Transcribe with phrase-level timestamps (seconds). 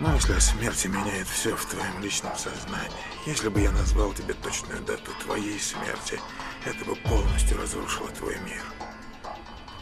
[0.00, 2.92] Мысль о смерти меняет все в твоем личном сознании.
[3.26, 6.20] Если бы я назвал тебе точную дату твоей смерти,
[6.64, 8.62] это бы полностью разрушило твой мир.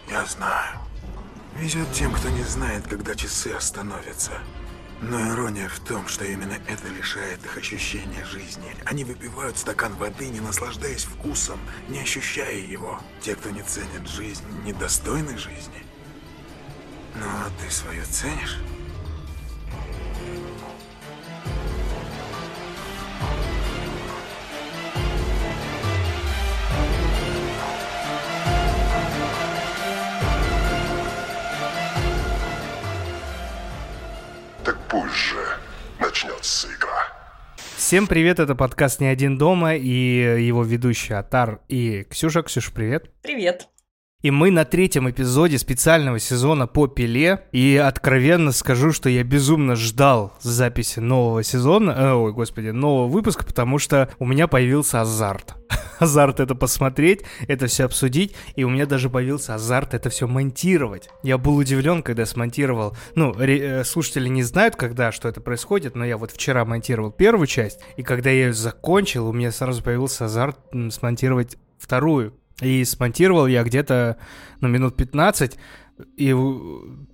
[0.08, 0.78] Я знаю.
[1.58, 4.38] Везет тем, кто не знает, когда часы остановятся.
[5.02, 8.74] Но ирония в том, что именно это лишает их ощущения жизни.
[8.86, 12.98] Они выпивают стакан воды, не наслаждаясь вкусом, не ощущая его.
[13.20, 15.84] Те, кто не ценит жизнь, недостойны жизни.
[17.16, 18.56] Ну а ты свою ценишь?
[37.96, 42.42] Всем привет, это подкаст «Не один дома» и его ведущий Атар и Ксюша.
[42.42, 43.10] Ксюша, привет.
[43.22, 43.68] Привет.
[44.22, 47.46] И мы на третьем эпизоде специального сезона по Пиле.
[47.52, 53.44] И откровенно скажу, что я безумно ждал записи нового сезона, э, ой, господи, нового выпуска,
[53.44, 55.54] потому что у меня появился азарт.
[55.98, 61.10] азарт это посмотреть, это все обсудить, и у меня даже появился азарт это все монтировать.
[61.22, 62.96] Я был удивлен, когда смонтировал.
[63.14, 67.12] Ну, ре- э, слушатели не знают, когда что это происходит, но я вот вчера монтировал
[67.12, 70.58] первую часть, и когда я ее закончил, у меня сразу появился азарт
[70.90, 72.32] смонтировать вторую.
[72.60, 74.16] И смонтировал я где-то,
[74.60, 75.58] ну, минут 15,
[76.16, 76.34] и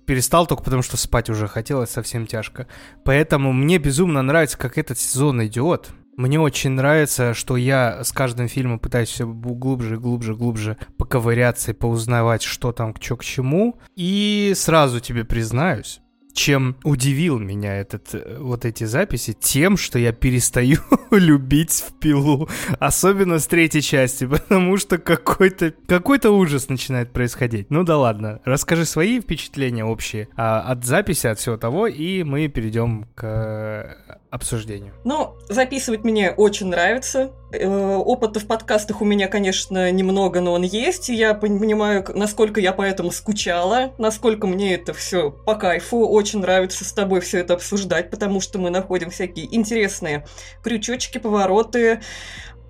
[0.05, 2.67] перестал только потому, что спать уже хотелось совсем тяжко.
[3.03, 5.89] Поэтому мне безумно нравится, как этот сезон идет.
[6.15, 11.73] Мне очень нравится, что я с каждым фильмом пытаюсь все глубже, глубже, глубже поковыряться и
[11.73, 13.79] поузнавать, что там, что к чему.
[13.95, 16.01] И сразу тебе признаюсь,
[16.33, 20.79] чем удивил меня этот, э, вот эти записи, тем, что я перестаю
[21.11, 22.49] любить в пилу.
[22.79, 27.69] Особенно с третьей части, потому что какой-то какой ужас начинает происходить.
[27.69, 32.47] Ну да ладно, расскажи свои впечатления общие а, от записи, от всего того, и мы
[32.47, 33.97] перейдем к
[34.33, 34.93] обсуждению.
[35.03, 37.31] Ну, записывать мне очень нравится.
[37.51, 41.11] Э, Опыта в подкастах у меня, конечно, немного, но он есть.
[41.11, 45.99] И я пон- понимаю, насколько я поэтому скучала, насколько мне это все по кайфу.
[46.07, 50.25] Очень нравится с тобой все это обсуждать, потому что мы находим всякие интересные
[50.63, 52.01] крючочки, повороты,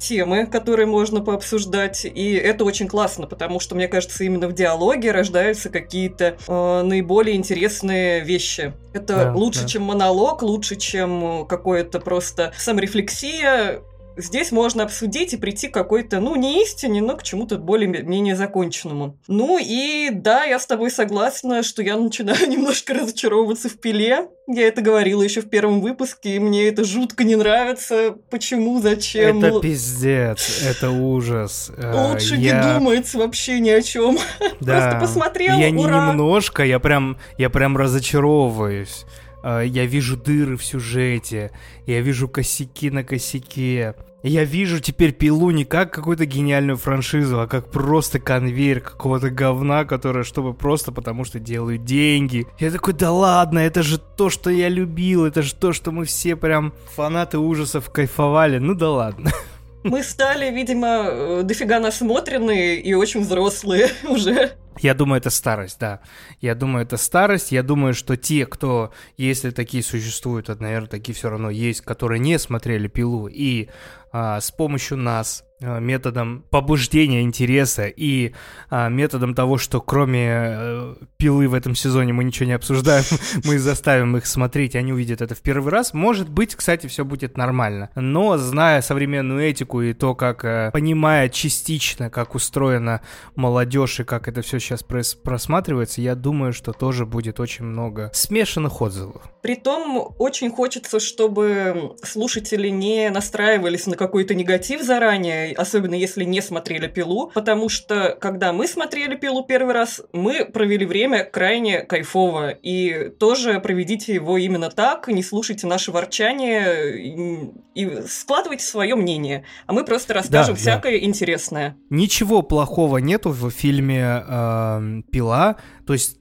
[0.04, 2.06] темы, которые можно пообсуждать.
[2.06, 7.36] И это очень классно, потому что, мне кажется, именно в диалоге рождаются какие-то э, наиболее
[7.36, 8.74] интересные вещи.
[8.94, 9.68] Это Да, лучше, да.
[9.68, 13.82] чем монолог, лучше, чем какое-то просто саморефлексия.
[14.18, 19.18] Здесь можно обсудить и прийти к какой-то, ну, не истине, но к чему-то более-менее законченному.
[19.28, 24.28] Ну и да, я с тобой согласна, что я начинаю немножко разочаровываться в пиле.
[24.48, 28.16] Я это говорила еще в первом выпуске, и мне это жутко не нравится.
[28.30, 29.44] Почему, зачем?
[29.44, 31.72] Это пиздец, это ужас.
[31.78, 34.18] Э, Лучше я- не думать вообще ни о чем.
[34.60, 34.80] Да.
[34.80, 36.10] Просто посмотрел, Я не ура.
[36.12, 39.06] немножко, я прям, я прям разочаровываюсь.
[39.44, 41.52] А, Я вижу дыры в сюжете,
[41.86, 43.96] я вижу косяки на косяке.
[44.24, 49.84] Я вижу теперь пилу не как какую-то гениальную франшизу, а как просто конвейер какого-то говна,
[49.84, 52.48] которое чтобы просто потому что делают деньги.
[52.58, 56.06] Я такой, да ладно, это же то, что я любил, это же то, что мы
[56.06, 58.60] все прям фанаты ужасов кайфовали.
[58.60, 59.32] Ну да ладно.
[59.84, 64.54] Мы стали, видимо, э, дофига насмотренные и очень взрослые уже.
[64.80, 66.00] Я думаю, это старость, да.
[66.42, 67.52] Я думаю, это старость.
[67.52, 72.20] Я думаю, что те, кто, если такие существуют, то, наверное, такие все равно есть, которые
[72.20, 73.70] не смотрели пилу и
[74.12, 78.34] а, с помощью нас а, методом побуждения интереса и
[78.70, 83.04] а, методом того, что кроме э, пилы в этом сезоне мы ничего не обсуждаем,
[83.46, 85.94] мы заставим их смотреть, они увидят это в первый раз.
[85.94, 87.90] Может быть, кстати, все будет нормально.
[87.96, 93.02] Но зная современную этику и то, как э, понимая частично, как устроена
[93.36, 98.10] молодежь и как это все сейчас прос- просматривается, я думаю, что тоже будет очень много
[98.14, 99.24] смешанных отзывов.
[99.42, 106.88] Притом очень хочется, чтобы слушатели не настраивались на какой-то негатив заранее, особенно если не смотрели
[106.88, 113.10] «Пилу», потому что, когда мы смотрели «Пилу» первый раз, мы провели время крайне кайфово, и
[113.10, 119.86] тоже проведите его именно так, не слушайте наше ворчание и, складывайте свое мнение, а мы
[119.86, 120.60] просто расскажем да.
[120.60, 121.78] всякое интересное.
[121.90, 126.18] Ничего плохого нету в фильме эм, «Пила», то есть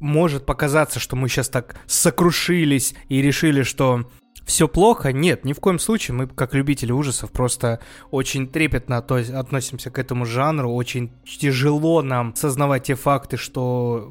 [0.00, 4.06] может показаться, что мы сейчас так сокрушились и решили, что
[4.44, 5.12] все плохо.
[5.12, 6.16] Нет, ни в коем случае.
[6.16, 10.72] Мы, как любители ужасов, просто очень трепетно относимся к этому жанру.
[10.72, 14.10] Очень тяжело нам сознавать те факты, что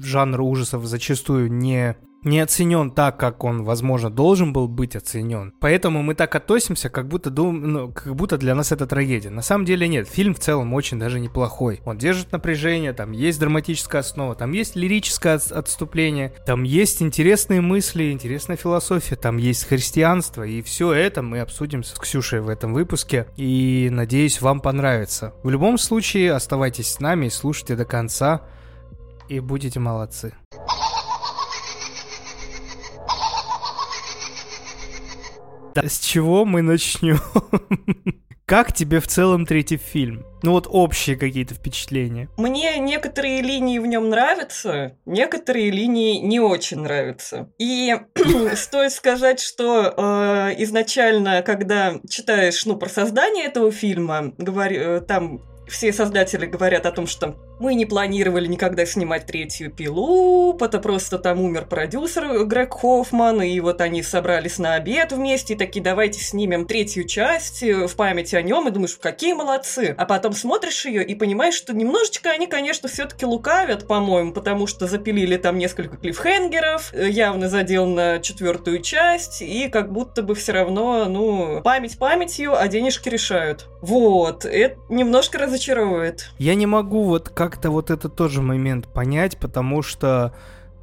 [0.00, 5.52] жанр ужасов зачастую не не оценен так, как он, возможно, должен был быть оценен.
[5.60, 7.60] Поэтому мы так относимся, как будто, дум...
[7.62, 9.30] ну, как будто для нас это трагедия.
[9.30, 11.80] На самом деле нет, фильм в целом очень даже неплохой.
[11.84, 18.10] Он держит напряжение, там есть драматическая основа, там есть лирическое отступление, там есть интересные мысли,
[18.10, 23.26] интересная философия, там есть христианство, и все это мы обсудим с Ксюшей в этом выпуске,
[23.36, 25.34] и надеюсь, вам понравится.
[25.42, 28.42] В любом случае, оставайтесь с нами и слушайте до конца,
[29.28, 30.34] и будете молодцы.
[35.74, 37.18] С чего мы начнем?
[38.46, 40.24] Как тебе в целом третий фильм?
[40.42, 42.30] Ну вот общие какие-то впечатления.
[42.38, 47.50] Мне некоторые линии в нем нравятся, некоторые линии не очень нравятся.
[47.58, 47.94] И
[48.54, 54.72] стоит сказать, что э, изначально, когда читаешь ну, про создание этого фильма, говор...
[54.72, 60.54] Э, там все создатели говорят о том, что мы не планировали никогда снимать третью пилу,
[60.54, 65.56] потому просто там умер продюсер Грег Хоффман, и вот они собрались на обед вместе, и
[65.56, 69.94] такие, давайте снимем третью часть э, в память о нем, и думаешь, какие молодцы.
[69.98, 74.86] А потом смотришь ее и понимаешь, что немножечко они, конечно, все-таки лукавят, по-моему, потому что
[74.86, 80.52] запилили там несколько клиффхенгеров, э, явно задел на четвертую часть, и как будто бы все
[80.52, 83.66] равно, ну, память памятью, а денежки решают.
[83.80, 86.30] Вот, это немножко разочаровывает.
[86.38, 90.34] Я не могу вот как как-то вот это тоже момент понять, потому что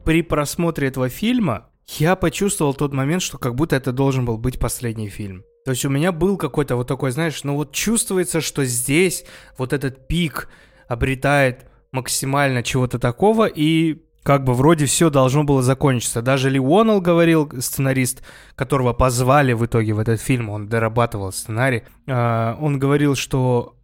[0.04, 1.68] при просмотре этого фильма
[2.00, 5.44] я почувствовал тот момент, что как будто это должен был быть последний фильм.
[5.64, 9.26] То есть у меня был какой-то вот такой, знаешь, ну вот чувствуется, что здесь
[9.60, 10.50] вот этот пик
[10.88, 16.24] обретает максимально чего-то такого, и как бы вроде все должно было закончиться.
[16.24, 18.24] Даже Ли Уоннелл говорил, сценарист,
[18.56, 23.76] которого позвали в итоге в этот фильм, он дорабатывал сценарий, а, он говорил, что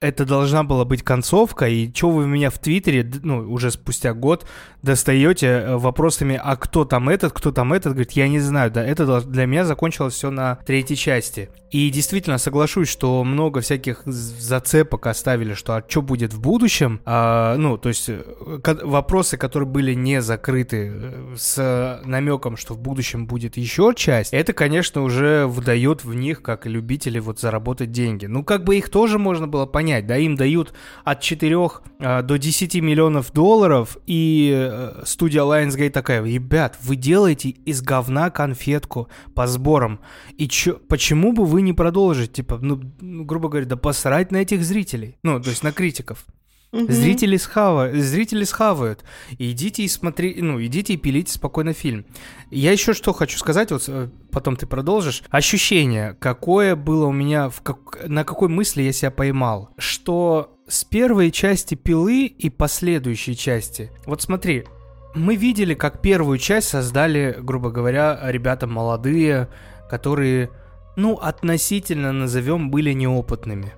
[0.00, 4.46] это должна была быть концовка, и что вы меня в Твиттере, ну, уже спустя год,
[4.82, 8.82] достаете э, вопросами, а кто там этот, кто там этот, говорит, я не знаю, да,
[8.82, 11.50] это для меня закончилось все на третьей части.
[11.70, 17.56] И действительно соглашусь, что много всяких зацепок оставили, что а что будет в будущем, а,
[17.56, 18.22] ну, то есть э,
[18.82, 24.52] вопросы, которые были не закрыты э, с намеком, что в будущем будет еще часть, это,
[24.52, 28.26] конечно, уже выдает в них, как любители, вот заработать деньги.
[28.26, 30.72] Ну, как бы их тоже можно было понять, понять, да, им дают
[31.04, 31.56] от 4
[31.98, 38.30] э, до 10 миллионов долларов, и э, студия Lionsgate такая, ребят, вы делаете из говна
[38.30, 40.00] конфетку по сборам,
[40.38, 44.64] и чё, почему бы вы не продолжите, типа, ну, грубо говоря, да посрать на этих
[44.64, 46.24] зрителей, ну, то есть на критиков.
[46.72, 46.92] Угу.
[46.92, 47.90] Зрители, схава...
[47.92, 49.04] Зрители схавают.
[49.38, 52.06] идите и смотри, ну, идите и пилите спокойно фильм.
[52.50, 55.24] Я еще что хочу сказать, вот э, потом ты продолжишь.
[55.30, 58.06] Ощущение, какое было у меня, в как...
[58.06, 63.90] на какой мысли я себя поймал, что с первой части пилы и последующей части.
[64.06, 64.64] Вот смотри,
[65.14, 69.48] мы видели, как первую часть создали, грубо говоря, ребята молодые,
[69.88, 70.50] которые,
[70.94, 73.72] ну, относительно назовем, были неопытными.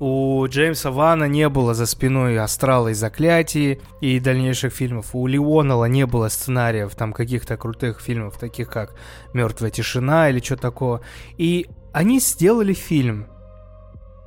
[0.00, 5.14] У Джеймса Вана не было за спиной астрала и заклятий и дальнейших фильмов.
[5.14, 8.94] У Леонела не было сценариев там каких-то крутых фильмов, таких как
[9.32, 11.00] Мертвая тишина или что такого.
[11.38, 13.28] И они сделали фильм.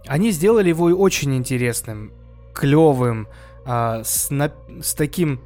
[0.08, 2.14] Они сделали его очень интересным,
[2.54, 3.28] клевым,
[3.66, 5.42] а, с, на, с таким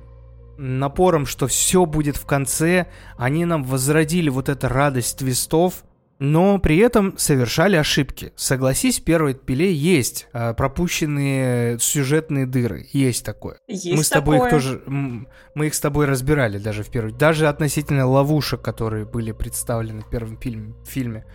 [0.58, 2.86] напором, что все будет в конце.
[3.18, 5.84] Они нам возродили вот эту радость твистов
[6.22, 8.32] но при этом совершали ошибки.
[8.36, 13.58] Согласись, в первой пиле есть а, пропущенные сюжетные дыры, есть такое.
[13.68, 14.50] Есть мы с тобой такое.
[14.50, 19.32] их тоже, мы их с тобой разбирали даже в первой, даже относительно ловушек, которые были
[19.32, 20.76] представлены в первом фильме.
[20.86, 21.26] фильме.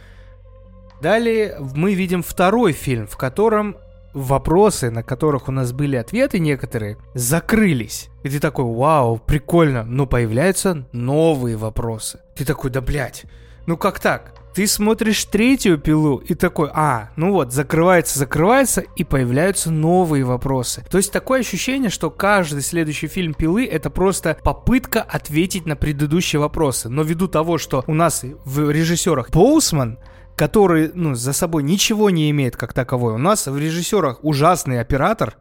[1.03, 3.79] Далее мы видим второй фильм, в котором
[4.15, 8.09] вопросы, на которых у нас были ответы некоторые, закрылись.
[8.23, 12.21] И ты такой, вау, прикольно, но появляются новые вопросы.
[12.37, 13.25] Ты такой, да блять,
[13.67, 14.37] ну как так?
[14.57, 20.83] Ты смотришь третью пилу и такой, а, ну вот, закрывается, закрывается, и появляются новые вопросы.
[20.91, 26.41] То есть такое ощущение, что каждый следующий фильм пилы это просто попытка ответить на предыдущие
[26.41, 26.89] вопросы.
[26.89, 29.99] Но ввиду того, что у нас в режиссерах Боусман,
[30.37, 33.13] который, ну, за собой ничего не имеет как таковой.
[33.13, 35.37] У нас в режиссерах ужасный оператор,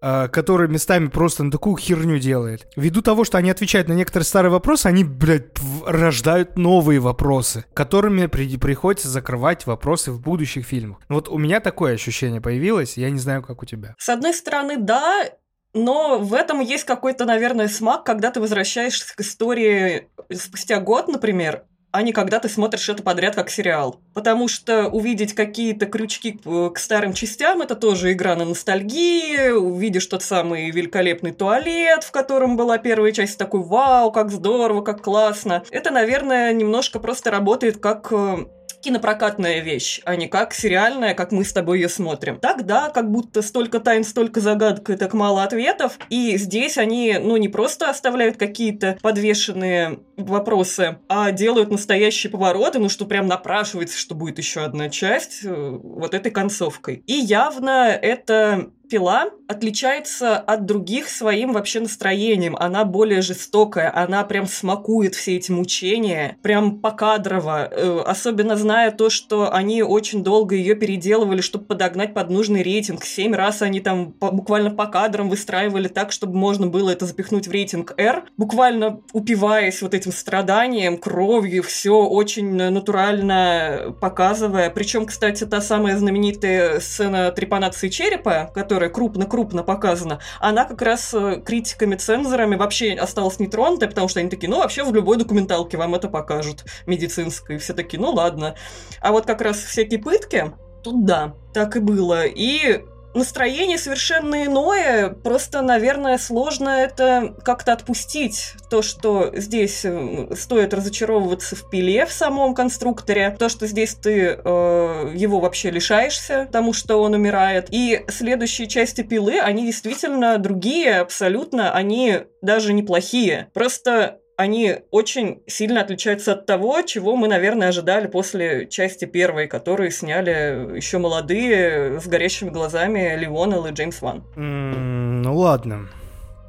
[0.00, 2.66] который местами просто на такую херню делает.
[2.76, 8.26] Ввиду того, что они отвечают на некоторые старые вопросы, они, блядь, рождают новые вопросы, которыми
[8.26, 11.00] при приходится закрывать вопросы в будущих фильмах.
[11.08, 13.94] Вот у меня такое ощущение появилось, я не знаю, как у тебя.
[13.98, 15.24] С одной стороны, да,
[15.72, 21.64] но в этом есть какой-то, наверное, смак, когда ты возвращаешься к истории спустя год, например,
[21.92, 24.00] а не когда ты смотришь это подряд как сериал.
[24.14, 30.22] Потому что увидеть какие-то крючки к старым частям– это тоже игра на ностальгии, увидишь тот
[30.22, 35.64] самый великолепный туалет, в котором была первая часть, такой «Вау, как здорово, как классно».
[35.70, 38.46] Это, наверное, немножко просто работает как э,
[38.82, 42.38] кинопрокатная вещь, а не как сериальная, как мы с тобой ее смотрим.
[42.38, 45.98] Тогда как будто столько тайн, столько загадок и так мало ответов.
[46.08, 52.88] И здесь они, ну, не просто оставляют какие-то подвешенные вопросы, а делают настоящие повороты, ну,
[52.88, 57.02] что прям напрашивается, что будет еще одна часть э, вот этой концовкой.
[57.06, 62.56] И явно это пила отличается от других своим вообще настроением.
[62.56, 67.68] Она более жестокая, она прям смакует все эти мучения, прям покадрово.
[67.70, 73.04] Э, особенно зная то, что они очень долго ее переделывали, чтобы подогнать под нужный рейтинг.
[73.04, 77.50] Семь раз они там буквально по кадрам выстраивали так, чтобы можно было это запихнуть в
[77.50, 84.70] рейтинг R, буквально упиваясь вот этим страданием, кровью, все очень натурально показывая.
[84.70, 91.12] Причем, кстати, та самая знаменитая сцена трепанации черепа, которая которая крупно-крупно показана, она как раз
[91.12, 95.76] э, критиками, цензорами вообще осталась нетронутой, потому что они такие, ну, вообще в любой документалке
[95.76, 97.58] вам это покажут, медицинской.
[97.58, 98.54] Все такие, ну, ладно.
[99.02, 102.24] А вот как раз всякие пытки, тут да, так и было.
[102.24, 102.82] И
[103.14, 105.10] настроение совершенно иное.
[105.10, 108.54] Просто, наверное, сложно это как-то отпустить.
[108.70, 114.38] То, что здесь э, стоит разочаровываться в пиле в самом конструкторе, то, что здесь ты
[114.42, 117.68] э, его вообще лишаешься, потому что он умирает.
[117.70, 123.50] И следующие части пилы, они действительно другие абсолютно, они даже неплохие.
[123.52, 129.90] Просто они очень сильно отличаются от того, чего мы, наверное, ожидали после части первой, которые
[129.90, 134.24] сняли еще молодые, с горящими глазами Леонел и Джеймс Ван.
[134.36, 135.90] Mm, ну ладно,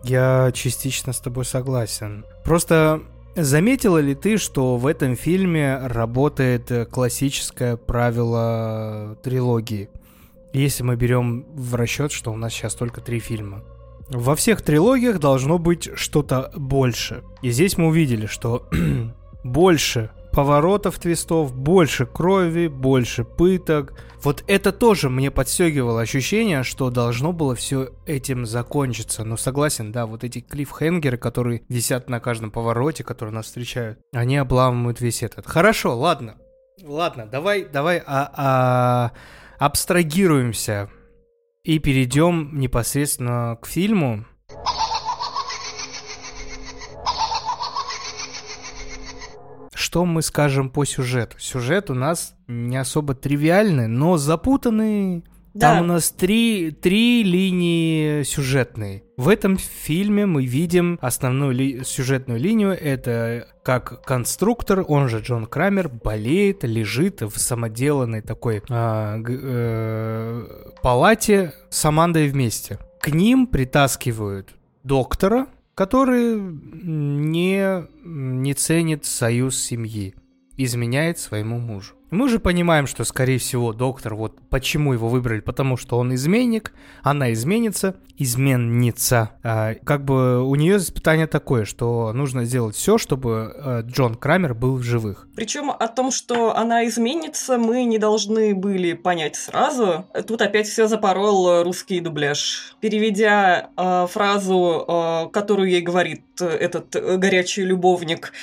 [0.04, 2.26] я частично с тобой согласен.
[2.46, 3.02] Просто
[3.34, 9.90] Заметила ли ты, что в этом фильме работает классическое правило трилогии?
[10.52, 13.64] Если мы берем в расчет, что у нас сейчас только три фильма.
[14.14, 17.24] Во всех трилогиях должно быть что-то больше.
[17.42, 18.68] И здесь мы увидели, что
[19.46, 23.94] больше поворотов твистов, больше крови, больше пыток.
[24.22, 29.24] Вот это тоже мне подстегивало ощущение, что должно было все этим закончиться.
[29.24, 34.36] Но согласен, да, вот эти клиффхенгеры, которые висят на каждом повороте, которые нас встречают, они
[34.36, 35.48] обламывают весь этот.
[35.48, 36.36] Хорошо, ладно.
[36.84, 39.12] Ладно, давай, давай а, а,
[39.58, 40.90] абстрагируемся
[41.64, 44.26] и перейдем непосредственно к фильму.
[49.74, 51.38] Что мы скажем по сюжету?
[51.40, 55.26] Сюжет у нас не особо тривиальный, но запутанный
[55.60, 59.04] Там у нас три, три линии сюжетные.
[59.18, 62.72] В этом фильме мы видим основную ли, сюжетную линию.
[62.72, 71.54] Это как конструктор, он же Джон Крамер, болеет, лежит в самоделанной такой а, э, палате
[71.70, 72.80] с Амандой вместе.
[73.02, 80.16] К ним притаскивают доктора, который не, не ценит союз семьи,
[80.58, 81.96] изменяет своему мужу.
[82.12, 86.74] Мы же понимаем, что, скорее всего, доктор, вот почему его выбрали, потому что он изменник,
[87.04, 89.32] она изменится, изменница.
[89.44, 94.54] А, как бы у нее испытание такое, что нужно сделать все, чтобы а, Джон Крамер
[94.54, 95.30] был в живых.
[95.38, 100.06] Причем о том, что она изменится, мы не должны были понять сразу.
[100.28, 102.76] Тут опять все запорол русский дубляж.
[102.82, 108.34] Переведя э, фразу, э, которую ей говорит этот горячий любовник,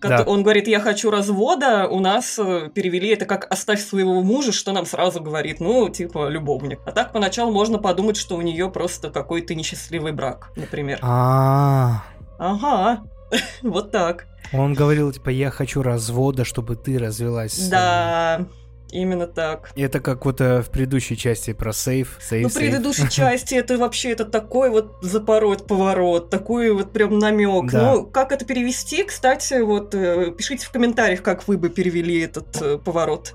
[0.00, 0.22] да.
[0.24, 4.72] Он говорит, я хочу развода, у нас э, перевели это как «оставь своего мужа», что
[4.72, 6.80] нам сразу говорит, ну, типа, любовник.
[6.86, 10.98] А так поначалу можно подумать, что у нее просто какой-то несчастливый брак, например.
[11.02, 12.04] А.
[12.38, 13.02] Ага,
[13.62, 14.26] вот так.
[14.52, 17.68] Он говорил, типа, я хочу развода, чтобы ты развелась.
[17.68, 18.46] Да,
[18.90, 19.70] Именно так.
[19.76, 22.18] Это как вот э, в предыдущей части про сейф.
[22.20, 27.18] сейф ну, в предыдущей части это вообще это такой вот запорот, поворот, такой вот прям
[27.18, 27.70] намек.
[27.70, 27.94] Да.
[27.94, 32.60] Ну, как это перевести, кстати, вот э, пишите в комментариях, как вы бы перевели этот
[32.62, 33.34] э, поворот.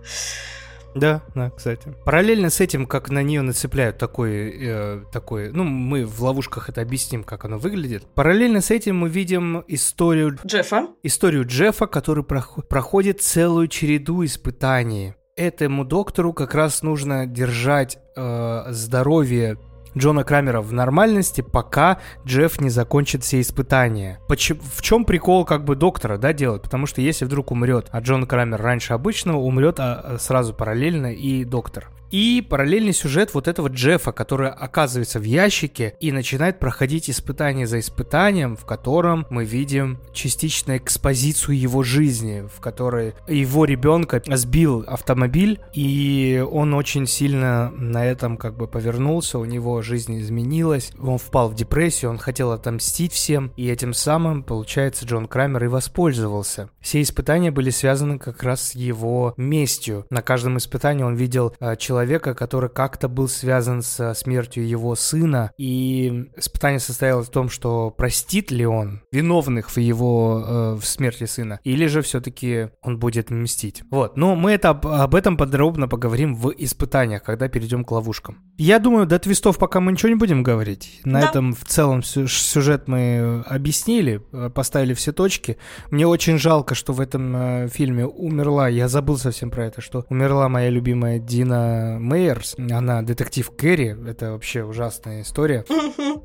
[0.95, 1.93] Да, да, кстати.
[2.05, 6.81] Параллельно с этим, как на нее нацепляют такой, э, такой, ну, мы в ловушках это
[6.81, 8.05] объясним, как оно выглядит.
[8.13, 10.87] Параллельно с этим мы видим историю Джеффа.
[11.01, 18.65] Историю Джеффа, который прох- проходит целую череду испытаний этому доктору как раз нужно держать э,
[18.69, 19.57] здоровье
[19.95, 24.19] Джона Крамера в нормальности, пока Джефф не закончит все испытания.
[24.27, 26.63] Почему, в чем прикол как бы доктора, да, делать?
[26.63, 31.13] Потому что если вдруг умрет, а Джон Крамер раньше обычного, умрет а, а сразу параллельно
[31.13, 31.89] и доктор.
[32.13, 37.79] И параллельный сюжет вот этого Джеффа, который оказывается в ящике и начинает проходить испытание за
[37.79, 45.59] испытанием, в котором мы видим частично экспозицию его жизни, в которой его ребенка сбил автомобиль,
[45.73, 51.49] и он очень сильно на этом как бы повернулся, у него жизнь изменилась, он впал
[51.49, 56.69] в депрессию, он хотел отомстить всем, и этим самым, получается, Джон Крамер и воспользовался.
[56.79, 60.05] Все испытания были связаны как раз с его местью.
[60.11, 65.51] На каждом испытании он видел э, человека, который как-то был связан со смертью его сына,
[65.57, 71.23] и испытание состояло в том, что простит ли он виновных в его э, в смерти
[71.25, 73.83] сына, или же все-таки он будет мстить.
[73.89, 78.39] Вот, но мы это об, этом подробно поговорим в испытаниях, когда перейдем к ловушкам.
[78.57, 80.99] Я думаю, до твистов пока мы ничего не будем говорить.
[81.05, 81.29] На Да.
[81.29, 85.57] этом в целом сю- сюжет мы объяснили, э, поставили все точки.
[85.89, 90.05] Мне очень жалко, что в этом э, фильме умерла, я забыл совсем про это, что
[90.09, 92.55] умерла моя любимая Дина Мейерс.
[92.57, 95.65] Она детектив Кэрри, это вообще ужасная история.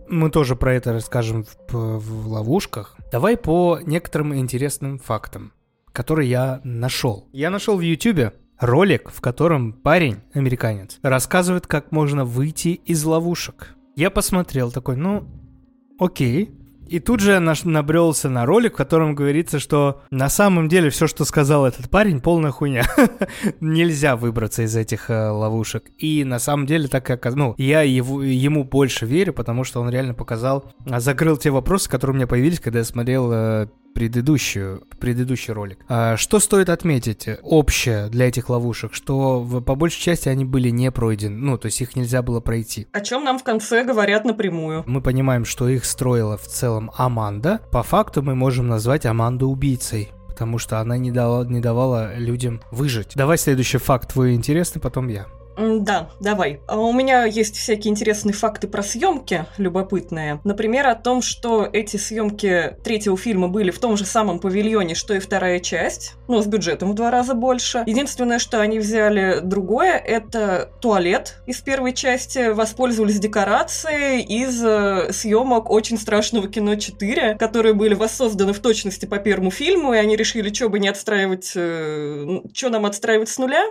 [0.08, 2.96] Мы тоже про это расскажем в, в ловушках.
[3.12, 5.52] Давай по некоторым интересным фактам,
[5.92, 7.28] которые я нашел.
[7.32, 13.75] Я нашел в Ютубе ролик, в котором парень, американец, рассказывает, как можно выйти из ловушек.
[13.96, 15.28] Я посмотрел такой, ну,
[15.98, 16.54] окей.
[16.88, 21.07] И тут же наш набрелся на ролик, в котором говорится, что на самом деле все,
[21.07, 22.85] что сказал этот парень, полная хуйня.
[23.61, 25.85] Нельзя выбраться из этих э, ловушек.
[25.99, 27.38] И на самом деле так оказалось.
[27.38, 31.88] Ну, я его, ему больше верю, потому что он реально показал, а, закрыл те вопросы,
[31.90, 35.78] которые у меня появились, когда я смотрел э, предыдущую, предыдущий ролик.
[35.88, 40.71] А, Что стоит отметить общее для этих ловушек, что в- по большей части они были
[40.71, 42.87] не пройдены, ну, то есть их нельзя было пройти.
[42.92, 44.85] О чем нам в конце говорят напрямую.
[44.87, 47.61] Мы понимаем, что их строила в целом Аманда.
[47.73, 50.11] По факту мы можем назвать Аманду убийцей.
[50.28, 53.12] Потому что она не, дала, не давала людям выжить.
[53.16, 55.26] Давай следующий факт твой интересный, потом я.
[55.58, 56.60] Да, давай.
[56.68, 60.40] А У меня есть всякие интересные факты про съемки, любопытные.
[60.44, 65.14] Например, о том, что эти съемки третьего фильма были в том же самом павильоне, что
[65.14, 67.82] и вторая часть, но с бюджетом в два раза больше.
[67.86, 75.70] Единственное, что они взяли другое, это туалет из первой части, воспользовались декорацией из э, съемок
[75.70, 80.52] очень страшного кино 4, которые были воссозданы в точности по первому фильму, и они решили,
[80.52, 83.64] что бы не отстраивать, что нам отстраивать с нуля,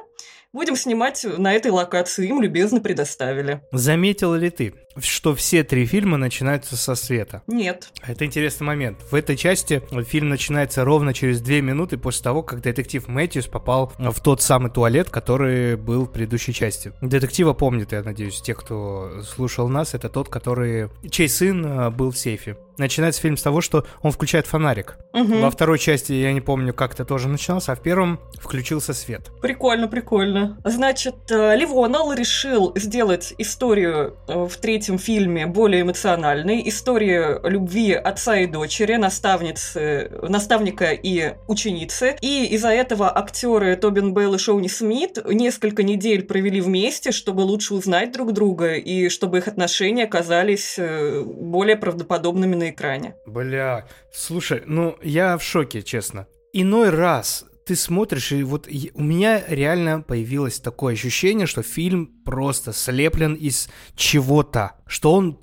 [0.54, 3.62] Будем снимать на этой локации, им любезно предоставили.
[3.72, 7.44] Заметила ли ты, что все три фильма начинаются со света?
[7.48, 7.90] Нет.
[8.06, 9.00] Это интересный момент.
[9.12, 13.94] В этой части фильм начинается ровно через две минуты после того, как детектив Мэтьюс попал
[13.98, 16.94] в тот самый туалет, который был в предыдущей части.
[17.02, 20.90] Детектива помнит, я надеюсь, те, кто слушал нас, это тот, который...
[21.10, 22.58] чей сын э, был в сейфе.
[22.78, 24.98] Начинается фильм с того, что он включает фонарик.
[25.14, 25.42] Мгм.
[25.42, 29.32] Во второй части, я не помню, как это тоже начиналось, а в первом включился свет.
[29.42, 30.58] Прикольно, прикольно.
[30.64, 36.68] Значит, э, Ливонал решил сделать историю э, в третьем фильме более эмоциональной.
[36.70, 42.16] Историю любви отца и дочери, наставницы, наставника и ученицы.
[42.22, 47.74] И из-за этого актеры Тобин Белл и Шоуни Смит несколько недель провели вместе, чтобы лучше
[47.74, 53.16] узнать друг друга и чтобы их отношения оказались э, более правдоподобными на экране.
[53.26, 56.28] Бля, слушай, ну я в шоке, честно.
[56.54, 62.72] Иной раз ты смотришь, и вот у меня реально появилось такое ощущение, что фильм просто
[62.72, 65.38] слеплен из чего-то, что он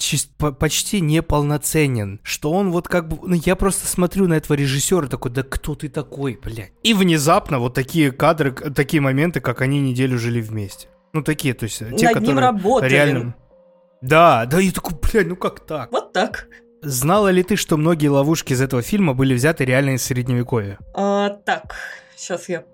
[0.58, 5.32] почти неполноценен, что он вот как бы, ну я просто смотрю на этого режиссера такой,
[5.32, 6.72] да кто ты такой, блядь.
[6.82, 10.88] И внезапно вот такие кадры, такие моменты, как они неделю жили вместе.
[11.12, 12.90] Ну такие, то есть те, Над ним которые работали.
[12.90, 13.34] реально...
[14.00, 15.92] Да, да, я такой, блядь, ну как так?
[15.92, 16.48] Вот так.
[16.84, 20.78] Знала ли ты, что многие ловушки из этого фильма были взяты реально из средневековья?
[20.94, 21.74] А, так,
[22.16, 22.64] сейчас я...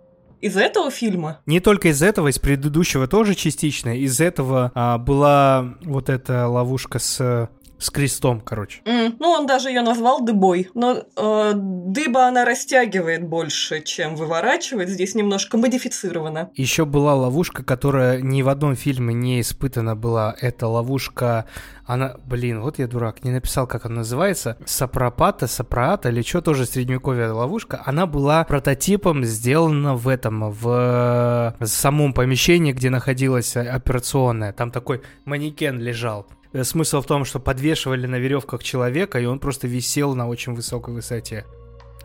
[0.41, 1.41] Из этого фильма?
[1.45, 3.97] Не только из этого, из предыдущего тоже частично.
[3.97, 8.81] Из этого а, была вот эта ловушка с, с крестом, короче.
[8.87, 10.71] М, ну, он даже ее назвал дыбой.
[10.73, 14.89] Но э, дыба она растягивает больше, чем выворачивает.
[14.89, 16.51] Здесь немножко модифицировано.
[16.55, 20.35] Еще была ловушка, которая ни в одном фильме не испытана была.
[20.41, 21.45] Это ловушка,
[21.93, 24.57] она, блин, вот я дурак, не написал, как она называется.
[24.65, 27.83] Сапропата, сапраата или что, тоже средневековая ловушка.
[27.85, 34.53] Она была прототипом сделана в этом, в самом помещении, где находилась операционная.
[34.53, 36.27] Там такой манекен лежал.
[36.53, 40.55] Э, Смысл в том, что подвешивали на веревках человека, и он просто висел на очень
[40.55, 41.45] высокой высоте.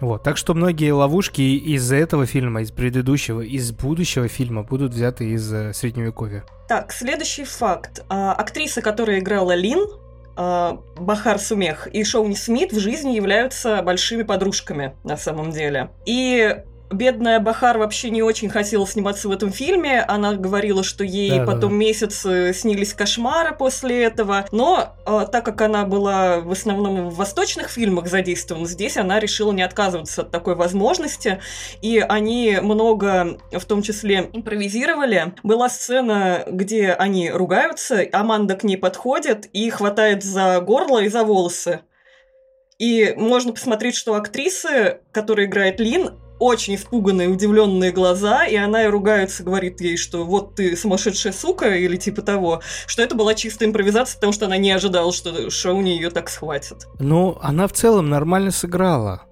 [0.01, 5.29] Вот, так что многие ловушки из этого фильма, из предыдущего, из будущего фильма будут взяты
[5.29, 6.43] из э, средневековья.
[6.67, 8.03] Так, следующий факт.
[8.09, 9.87] А, актриса, которая играла Лин,
[10.35, 15.89] а, Бахар Сумех и Шоуни Смит в жизни являются большими подружками на самом деле.
[16.05, 16.57] И
[16.91, 20.01] бедная Бахар вообще не очень хотела сниматься в этом фильме.
[20.01, 21.51] Она говорила, что ей Да-да-да.
[21.51, 24.45] потом месяц э, снились кошмары после этого.
[24.51, 29.51] Но э, так как она была в основном в восточных фильмах задействована, здесь она решила
[29.51, 31.39] не отказываться от такой возможности.
[31.81, 35.33] И они много, в том числе, импровизировали.
[35.43, 41.23] Была сцена, где они ругаются, Аманда к ней подходит и хватает за горло и за
[41.23, 41.81] волосы.
[42.77, 48.87] И можно посмотреть, что актрисы, которая играет Лин, очень испуганные, удивленные глаза, и она и
[48.87, 53.69] ругается, говорит ей, что вот ты сумасшедшая сука, или типа того, что это была чистая
[53.69, 56.87] импровизация, потому что она не ожидала, что Шоуни ее так схватит.
[56.99, 59.23] Ну, она в целом нормально сыграла.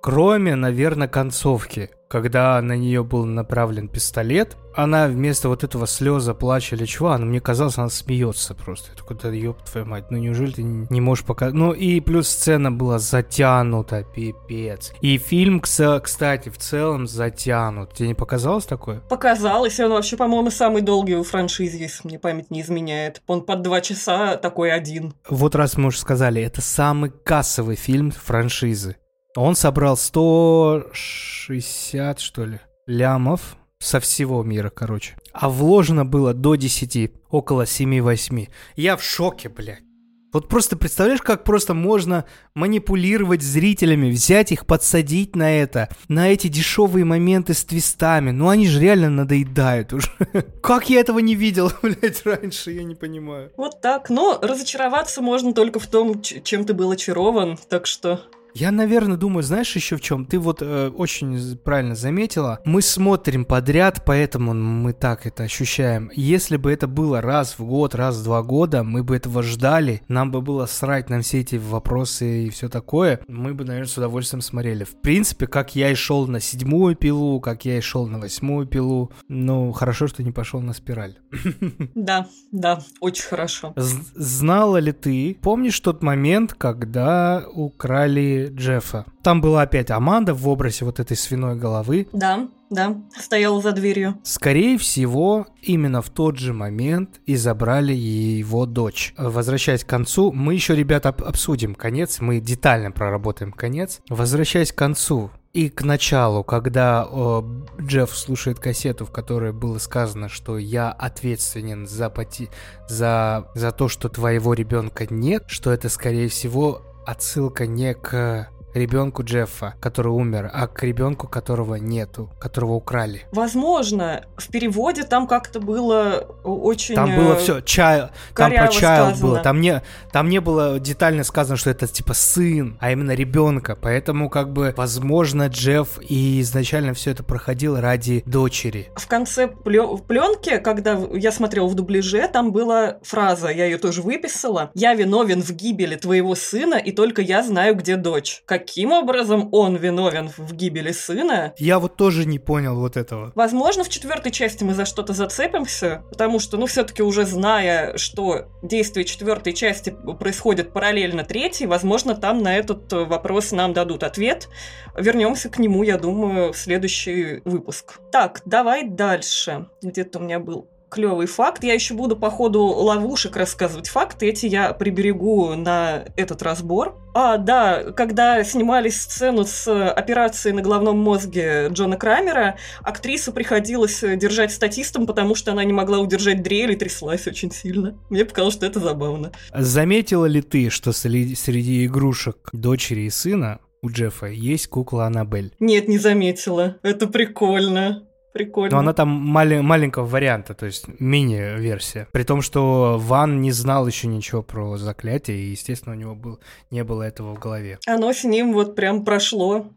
[0.00, 6.76] Кроме, наверное, концовки, когда на нее был направлен пистолет, она вместо вот этого слеза, плача
[6.76, 8.90] или чего, она, мне казалось, она смеется просто.
[8.92, 11.54] Я такой, да ёб твою мать, ну неужели ты не можешь показать?
[11.54, 14.92] Ну и плюс сцена была затянута, пипец.
[15.00, 17.92] И фильм, кстати, в целом затянут.
[17.94, 19.00] Тебе не показалось такое?
[19.00, 23.20] Показалось, он вообще, по-моему, самый долгий в франшизе, если мне память не изменяет.
[23.26, 25.14] Он под два часа такой один.
[25.28, 28.96] Вот раз мы уже сказали, это самый кассовый фильм франшизы.
[29.38, 35.14] Он собрал 160, что ли, лямов со всего мира, короче.
[35.32, 38.48] А вложено было до 10, около 7-8.
[38.74, 39.84] Я в шоке, блядь.
[40.32, 42.24] Вот просто представляешь, как просто можно
[42.54, 48.32] манипулировать зрителями, взять их, подсадить на это, на эти дешевые моменты с твистами.
[48.32, 50.08] Ну они же реально надоедают уже.
[50.62, 53.52] Как я этого не видел, блядь, раньше, я не понимаю.
[53.56, 54.10] Вот так.
[54.10, 58.24] Но разочароваться можно только в том, чем ты был очарован, так что...
[58.54, 60.26] Я, наверное, думаю, знаешь еще в чем?
[60.26, 62.60] Ты вот э, очень правильно заметила.
[62.64, 66.10] Мы смотрим подряд, поэтому мы так это ощущаем.
[66.14, 70.02] Если бы это было раз в год, раз в два года, мы бы этого ждали,
[70.08, 73.96] нам бы было срать на все эти вопросы и все такое, мы бы, наверное, с
[73.96, 74.84] удовольствием смотрели.
[74.84, 78.66] В принципе, как я и шел на седьмую пилу, как я и шел на восьмую
[78.66, 79.12] пилу.
[79.28, 81.16] Ну, хорошо, что не пошел на спираль.
[81.94, 83.72] Да, да, очень хорошо.
[83.76, 89.04] З- знала ли ты, помнишь тот момент, когда украли Джеффа?
[89.22, 92.08] Там была опять Аманда в образе вот этой свиной головы.
[92.12, 94.18] Да, да, стояла за дверью.
[94.22, 99.14] Скорее всего, именно в тот же момент и забрали его дочь.
[99.16, 104.00] Возвращаясь к концу, мы еще, ребята, об- обсудим конец, мы детально проработаем конец.
[104.08, 107.42] Возвращаясь к концу, и к началу, когда э,
[107.80, 112.50] Джефф слушает кассету, в которой было сказано, что я ответственен за, поти...
[112.86, 113.48] за...
[113.54, 119.74] за то, что твоего ребенка нет, что это, скорее всего, отсылка не к ребенку Джеффа,
[119.80, 123.22] который умер, а к ребенку, которого нету, которого украли.
[123.32, 126.94] Возможно, в переводе там как-то было очень...
[126.94, 131.24] Там было э, все, чай, там про Child было, там не, там не было детально
[131.24, 136.94] сказано, что это типа сын, а именно ребенка, поэтому как бы, возможно, Джефф и изначально
[136.94, 138.90] все это проходил ради дочери.
[138.96, 144.70] В конце пленки, когда я смотрела в дубляже, там была фраза, я ее тоже выписала.
[144.74, 148.42] «Я виновен в гибели твоего сына, и только я знаю, где дочь».
[148.58, 151.54] Каким образом он виновен в гибели сына?
[151.58, 153.30] Я вот тоже не понял вот этого.
[153.36, 158.46] Возможно, в четвертой части мы за что-то зацепимся, потому что, ну, все-таки уже зная, что
[158.62, 164.48] действие четвертой части происходит параллельно третьей, возможно, там на этот вопрос нам дадут ответ.
[164.96, 168.00] Вернемся к нему, я думаю, в следующий выпуск.
[168.10, 169.68] Так, давай дальше.
[169.82, 171.64] Где-то у меня был клевый факт.
[171.64, 174.28] Я еще буду по ходу ловушек рассказывать факты.
[174.28, 176.96] Эти я приберегу на этот разбор.
[177.14, 184.52] А, да, когда снимали сцену с операцией на головном мозге Джона Крамера, актрису приходилось держать
[184.52, 187.98] статистом, потому что она не могла удержать дрель и тряслась очень сильно.
[188.10, 189.32] Мне показалось, что это забавно.
[189.54, 195.52] Заметила ли ты, что среди, игрушек дочери и сына у Джеффа есть кукла Аннабель?
[195.60, 196.76] Нет, не заметила.
[196.82, 198.07] Это прикольно.
[198.32, 198.76] Прикольно.
[198.76, 202.06] Но она там мали- маленького варианта, то есть мини-версия.
[202.12, 206.40] При том, что Ван не знал еще ничего про заклятие, и, естественно, у него был,
[206.70, 207.78] не было этого в голове.
[207.86, 209.70] Оно с ним вот прям прошло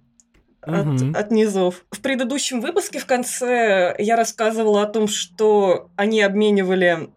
[0.62, 1.16] от, Мгм.
[1.16, 1.84] от низов.
[1.92, 7.10] В предыдущем выпуске в конце я рассказывала о том, что они обменивали,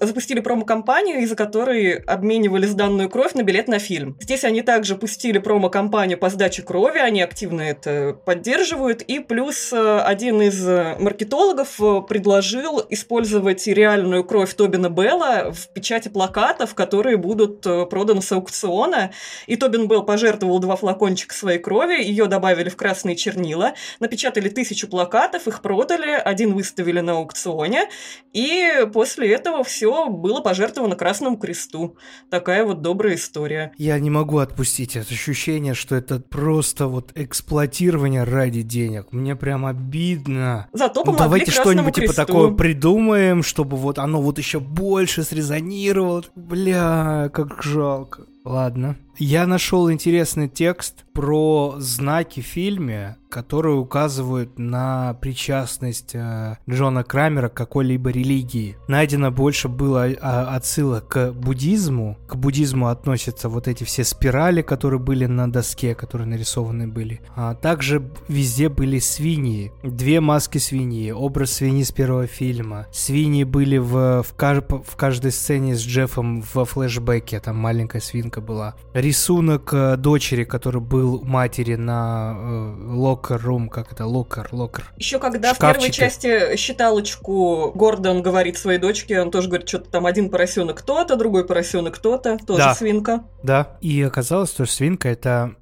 [0.00, 4.16] запустили промо-компанию, из-за которой обменивали сданную кровь на билет на фильм.
[4.20, 10.00] Здесь они также пустили промо-компанию по сдаче крови, они активно это поддерживают, и плюс э,
[10.00, 10.62] один из
[11.00, 18.20] маркетологов э, предложил использовать реальную кровь Тобина Белла в печати плакатов, которые будут э, проданы
[18.20, 19.10] с аукциона,
[19.46, 24.48] и Тобин Белл пожертвовал два флакончика своей крови, ее добавили в красный красные чернила, напечатали
[24.48, 27.88] тысячу плакатов, их продали, один выставили на аукционе,
[28.32, 31.96] и после этого все было пожертвовано Красному Кресту.
[32.30, 33.70] Такая вот добрая история.
[33.78, 39.12] Я не могу отпустить это ощущение, что это просто вот эксплуатирование ради денег.
[39.12, 40.68] Мне прям обидно.
[40.72, 45.22] Зато Ну, помогли давайте Красному что-нибудь типа такое придумаем, чтобы вот оно вот еще больше
[45.22, 46.24] срезонировало.
[46.34, 48.26] Бля, как жалко.
[48.44, 48.96] Ладно.
[49.18, 57.48] Я нашел интересный текст про знаки в фильме, которые указывают на причастность э, Джона Крамера
[57.48, 58.76] к какой-либо религии.
[58.88, 62.18] Найдено больше было а, отсылок к буддизму.
[62.26, 67.20] К буддизму относятся вот эти все спирали, которые были на доске, которые нарисованы были.
[67.36, 69.72] А также везде были свиньи.
[69.82, 72.86] Две маски свиньи, образ свиньи с первого фильма.
[72.92, 78.40] Свиньи были в, в, каж- в каждой сцене с Джеффом во флешбеке, там маленькая свинка
[78.40, 78.74] была.
[78.92, 82.74] Рисунок э, дочери, который был матери на
[83.20, 84.84] locker room, как это, locker, locker.
[84.96, 90.06] Еще когда в первой части считалочку Гордон говорит своей дочке, он тоже говорит, что-то там
[90.06, 92.74] один поросенок кто-то, другой поросенок кто-то, тоже Да.
[92.74, 93.24] свинка.
[93.42, 93.76] Да.
[93.80, 95.54] И оказалось, что свинка это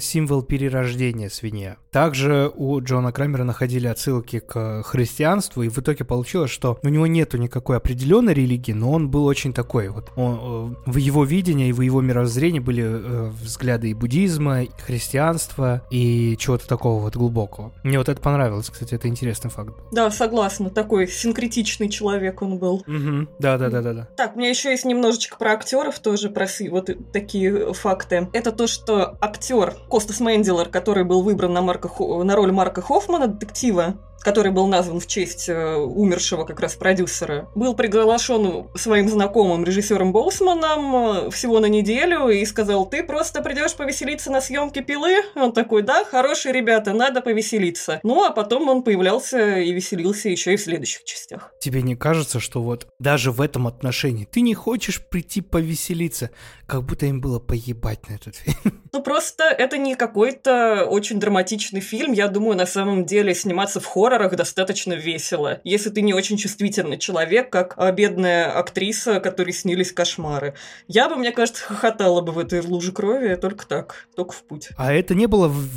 [0.00, 1.76] символ перерождения свинья.
[1.90, 7.06] Также у Джона Крамера находили отсылки к христианству, и в итоге получилось, что у него
[7.06, 10.12] нету никакой определенной религии, но он был очень такой вот.
[10.16, 14.70] Он, э, в его видении и в его мировоззрении были э, взгляды и буддизма, и
[14.78, 17.72] христианства, и чего-то такого вот глубокого.
[17.82, 19.74] Мне вот это понравилось, кстати, это интересный факт.
[19.90, 22.84] Да, согласна, такой синкретичный человек он был.
[22.86, 23.28] Угу.
[23.38, 24.08] Да, да, да, да, да.
[24.16, 28.28] Так, у меня еще есть немножечко про актеров тоже, про вот такие факты.
[28.32, 29.16] Это то, что
[29.48, 34.66] актер Костас Менделер, который был выбран на, Марка на роль Марка Хоффмана, детектива, который был
[34.66, 41.30] назван в честь э, умершего как раз продюсера, был приглашен своим знакомым режиссером Боусманом э,
[41.30, 45.16] всего на неделю и сказал, ты просто придешь повеселиться на съемке пилы?
[45.34, 48.00] Он такой, да, хорошие ребята, надо повеселиться.
[48.02, 51.52] Ну, а потом он появлялся и веселился еще и в следующих частях.
[51.60, 56.30] Тебе не кажется, что вот даже в этом отношении ты не хочешь прийти повеселиться,
[56.66, 58.56] как будто им было поебать на этот фильм?
[58.90, 62.12] Ну, просто это не какой-то очень драматичный фильм.
[62.12, 65.60] Я думаю, на самом деле сниматься в хоррорах достаточно весело.
[65.64, 70.54] Если ты не очень чувствительный человек, как а, бедная актриса, которой снились кошмары.
[70.86, 74.70] Я бы, мне кажется, хохотала бы в этой луже крови только так, только в путь.
[74.76, 75.48] А это не было...
[75.48, 75.68] в-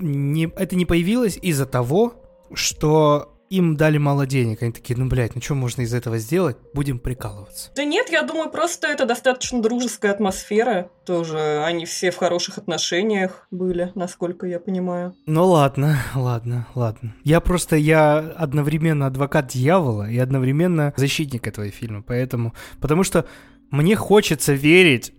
[0.00, 2.14] не, это не появилось из-за того,
[2.54, 4.62] что им дали мало денег.
[4.62, 6.56] Они такие, ну, блядь, ну что можно из этого сделать?
[6.72, 7.70] Будем прикалываться.
[7.74, 10.90] Да нет, я думаю, просто это достаточно дружеская атмосфера.
[11.04, 15.14] Тоже они все в хороших отношениях были, насколько я понимаю.
[15.26, 17.14] Ну ладно, ладно, ладно.
[17.24, 22.54] Я просто, я одновременно адвокат дьявола и одновременно защитник этого фильма, поэтому...
[22.80, 23.26] Потому что
[23.70, 25.12] мне хочется верить,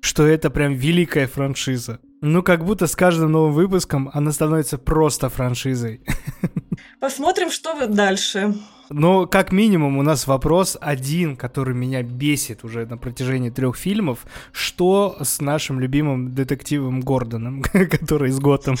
[0.00, 2.00] что это прям великая франшиза.
[2.22, 6.00] Ну, как будто с каждым новым выпуском она становится просто франшизой.
[7.04, 8.54] Посмотрим, что вы дальше.
[8.88, 14.24] Но как минимум у нас вопрос один, который меня бесит уже на протяжении трех фильмов.
[14.52, 18.76] Что с нашим любимым детективом Гордоном, который из Готэм?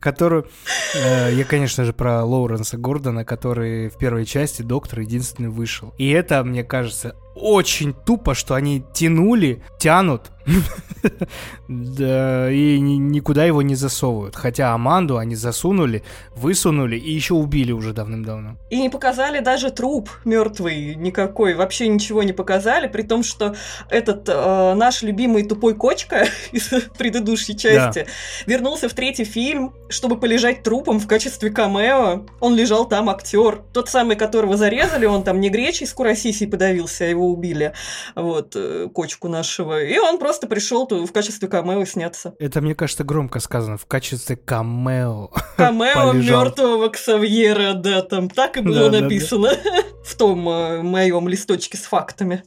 [0.00, 0.48] Которую...
[0.94, 5.92] э, я, конечно же, про Лоуренса Гордона, который в первой части Доктор единственный вышел.
[5.98, 10.30] И это, мне кажется, очень тупо, что они тянули, тянут,
[11.68, 14.36] да, и ни- никуда его не засовывают.
[14.36, 16.02] Хотя Аманду они засунули,
[16.34, 18.56] высунули и еще убили уже давным-давно.
[18.70, 23.54] И не показали даже труп мертвый никакой, вообще ничего не показали, при том, что
[23.88, 26.68] этот э, наш любимый тупой кочка из
[26.98, 28.06] предыдущей части
[28.46, 32.26] вернулся в третий фильм, чтобы полежать трупом в качестве камео.
[32.40, 37.04] Он лежал там, актер, тот самый, которого зарезали, он там не гречей с курасисей подавился,
[37.04, 37.74] а его убили,
[38.14, 39.82] вот, э, кочку нашего.
[39.82, 42.34] И он просто пришел в качестве камео сняться.
[42.38, 45.30] Это, мне кажется, громко сказано, в качестве камео.
[45.56, 49.00] Камео мертвого Ксавьера, да, там так и было Да, да, да.
[49.02, 49.50] написано
[50.04, 52.42] в том э, моем листочке с фактами.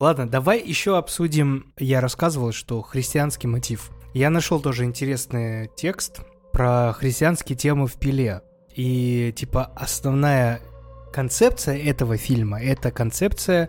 [0.00, 1.74] Ладно, давай еще обсудим.
[1.78, 3.90] Я рассказывал, что христианский мотив.
[4.14, 6.20] Я нашел тоже интересный текст
[6.52, 8.40] про христианские темы в пиле.
[8.74, 10.60] И типа основная
[11.12, 13.68] концепция этого фильма это концепция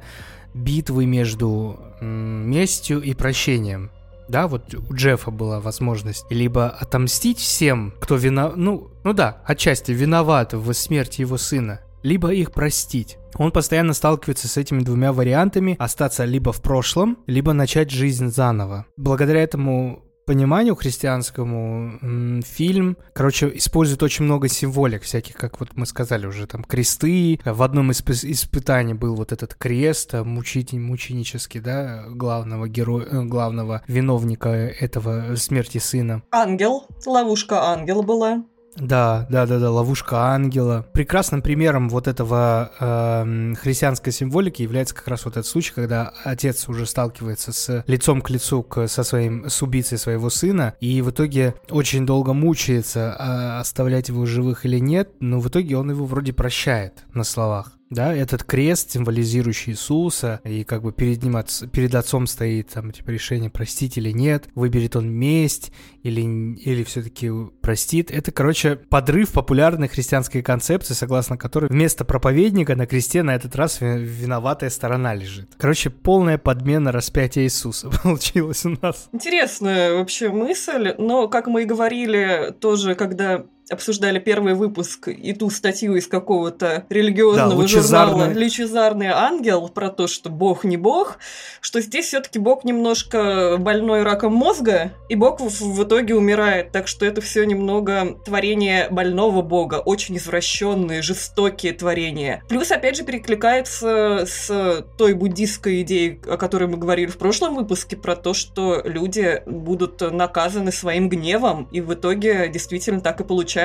[0.53, 3.91] битвы между местью и прощением.
[4.27, 9.91] Да, вот у Джеффа была возможность либо отомстить всем, кто виноват, ну, ну да, отчасти
[9.91, 13.17] виноват в смерти его сына, либо их простить.
[13.35, 18.85] Он постоянно сталкивается с этими двумя вариантами, остаться либо в прошлом, либо начать жизнь заново.
[18.95, 26.25] Благодаря этому пониманию христианскому фильм, короче, использует очень много символик всяких, как вот мы сказали
[26.25, 27.37] уже, там, кресты.
[27.43, 33.07] В одном из испы- испытаний был вот этот крест э, мучитель, мученический, да, главного героя,
[33.11, 36.23] э, главного виновника этого смерти сына.
[36.31, 36.87] Ангел.
[37.05, 38.45] Ловушка ангел была.
[38.77, 40.85] Да, да, да, да, ловушка ангела.
[40.93, 46.69] Прекрасным примером вот этого эм, христианской символики является как раз вот этот случай, когда отец
[46.69, 51.11] уже сталкивается с лицом к лицу к, со своим с убийцей своего сына, и в
[51.11, 56.05] итоге очень долго мучается, а оставлять его живых или нет, но в итоге он его
[56.05, 57.73] вроде прощает на словах.
[57.91, 62.91] Да, этот крест, символизирующий Иисуса, и как бы перед ним, отц- перед отцом стоит там,
[62.91, 65.71] типа, решение, простить или нет, выберет он месть
[66.03, 67.29] или, или все-таки
[67.61, 68.09] простит.
[68.09, 73.81] Это, короче, подрыв популярной христианской концепции, согласно которой вместо проповедника на кресте на этот раз
[73.81, 75.49] ви- виноватая сторона лежит.
[75.57, 79.09] Короче, полная подмена распятия Иисуса получилась у нас.
[79.11, 85.49] Интересная вообще мысль, но, как мы и говорили, тоже, когда обсуждали первый выпуск и ту
[85.49, 91.17] статью из какого-то религиозного Да, журнала «Лучезарный ангел» про то, что Бог не Бог,
[91.61, 96.71] что здесь все таки Бог немножко больной раком мозга, и Бог в, в итоге умирает.
[96.71, 102.43] Так что это все немного творение больного Бога, очень извращенные, жестокие творения.
[102.49, 107.95] Плюс, опять же, перекликается с той буддистской идеей, о которой мы говорили в прошлом выпуске,
[107.95, 113.60] про то, что люди будут наказаны своим гневом, и в итоге действительно так и получается.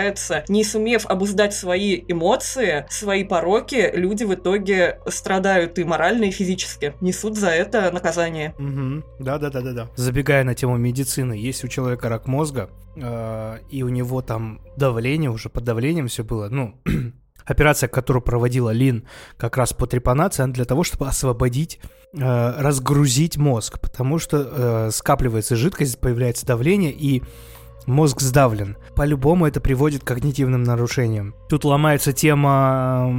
[0.48, 6.94] Не сумев обуздать свои эмоции, свои пороки, люди в итоге страдают и морально, и физически.
[7.00, 8.54] Несут за это наказание.
[8.58, 9.24] Угу.
[9.24, 9.88] Да, да, да, да, да.
[9.96, 15.30] Забегая на тему медицины, если у человека рак мозга, э, и у него там давление,
[15.30, 16.80] уже под давлением все было, ну,
[17.44, 19.06] операция, которую проводила Лин
[19.36, 21.80] как раз по трепанации, она для того, чтобы освободить,
[22.12, 27.22] э, разгрузить мозг, потому что э, скапливается жидкость, появляется давление, и
[27.86, 28.76] мозг сдавлен.
[28.94, 31.34] По-любому это приводит к когнитивным нарушениям.
[31.48, 33.12] Тут ломается тема,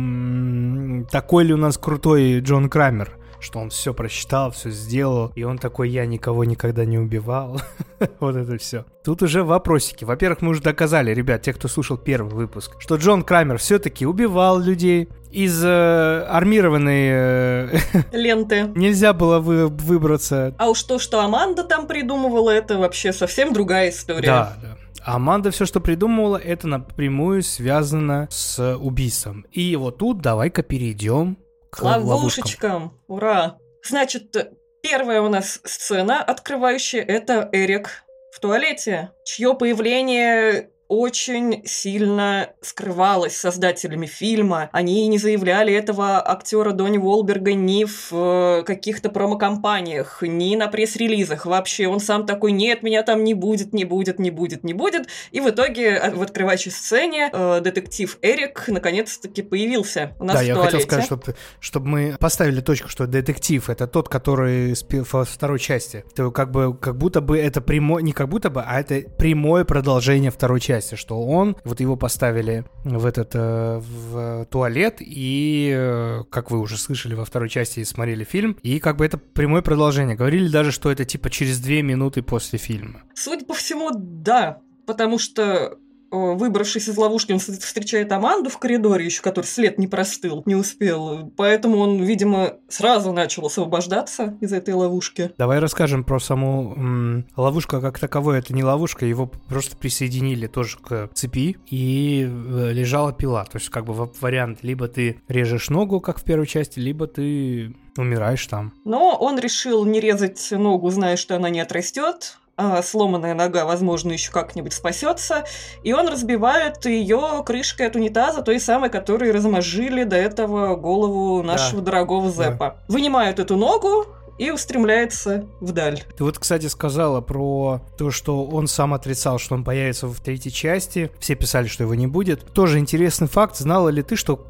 [1.10, 5.58] такой ли у нас крутой Джон Крамер, что он все просчитал, все сделал, и он
[5.58, 7.62] такой, я никого никогда не убивал.
[8.20, 8.86] вот это все.
[9.04, 10.04] Тут уже вопросики.
[10.04, 14.60] Во-первых, мы уже доказали, ребят, те, кто слушал первый выпуск, что Джон Крамер все-таки убивал
[14.60, 15.10] людей.
[15.32, 17.80] Из э, армированной э,
[18.12, 18.72] Ленты.
[18.76, 20.54] нельзя было вы- выбраться.
[20.58, 24.28] А уж то, что Аманда там придумывала, это вообще совсем другая история.
[24.28, 24.78] Да, да.
[25.04, 29.46] Аманда все, что придумывала, это напрямую связано с убийством.
[29.52, 31.38] И вот тут давай-ка перейдем
[31.70, 32.10] к ловушкам.
[32.10, 32.94] Ловушечкам.
[33.08, 33.58] Ура!
[33.84, 34.36] Значит,
[34.82, 44.06] первая у нас сцена, открывающая, это Эрик в туалете, чье появление очень сильно скрывалось создателями
[44.06, 44.70] фильма.
[44.72, 51.46] Они не заявляли этого актера Донни Уолберга ни в э, каких-то промокомпаниях, ни на пресс-релизах.
[51.46, 55.08] Вообще, он сам такой, нет, меня там не будет, не будет, не будет, не будет.
[55.32, 60.44] И в итоге э, в открывающей сцене э, детектив Эрик наконец-таки появился у нас да,
[60.44, 60.78] в я туалете.
[60.78, 64.76] хотел сказать, чтобы, чтобы мы поставили точку, что детектив это тот, который
[65.12, 66.06] во второй части.
[66.16, 69.66] То как бы как будто бы это прямое, не как будто бы, а это прямое
[69.66, 76.24] продолжение второй части, что он, вот его поставили в этот э, в туалет и, э,
[76.30, 80.16] как вы уже слышали во второй части смотрели фильм, и как бы это прямое продолжение.
[80.16, 83.02] Говорили даже, что это типа через две минуты после фильма.
[83.16, 84.62] Судя по всему, да.
[84.86, 85.78] Потому что,
[86.12, 90.56] выбравшись из ловушки, он вс- встречает Аманду в коридоре еще, который след не простыл, не
[90.56, 91.32] успел.
[91.38, 95.32] Поэтому он, видимо, сразу начал освобождаться из этой ловушки.
[95.38, 98.40] Давай расскажем про саму м, ловушку как таковой.
[98.40, 103.44] Это не ловушка, его просто присоединили тоже к цепи и э, лежала пила.
[103.46, 107.76] То есть как бы вариант, либо ты режешь ногу, как в первой части, либо ты
[107.98, 108.74] умираешь там.
[108.86, 112.38] Но он решил не резать ногу, зная, что она не отрастет.
[112.58, 115.46] А сломанная нога, возможно, еще как-нибудь спасется.
[115.84, 121.82] И он разбивает ее крышкой от унитаза, той самой, которой размозжили до этого голову нашего
[121.82, 122.52] дорогого Да.
[122.52, 122.78] Зепа.
[122.88, 124.08] Вынимают эту ногу
[124.40, 126.04] и устремляется вдаль.
[126.18, 130.52] Ты вот, кстати, сказала про то, что он сам отрицал, что он появится в третьей
[130.52, 131.12] части.
[131.20, 132.54] Все писали, что его не будет.
[132.54, 133.56] Тоже интересный факт.
[133.58, 134.48] Знала ли ты, что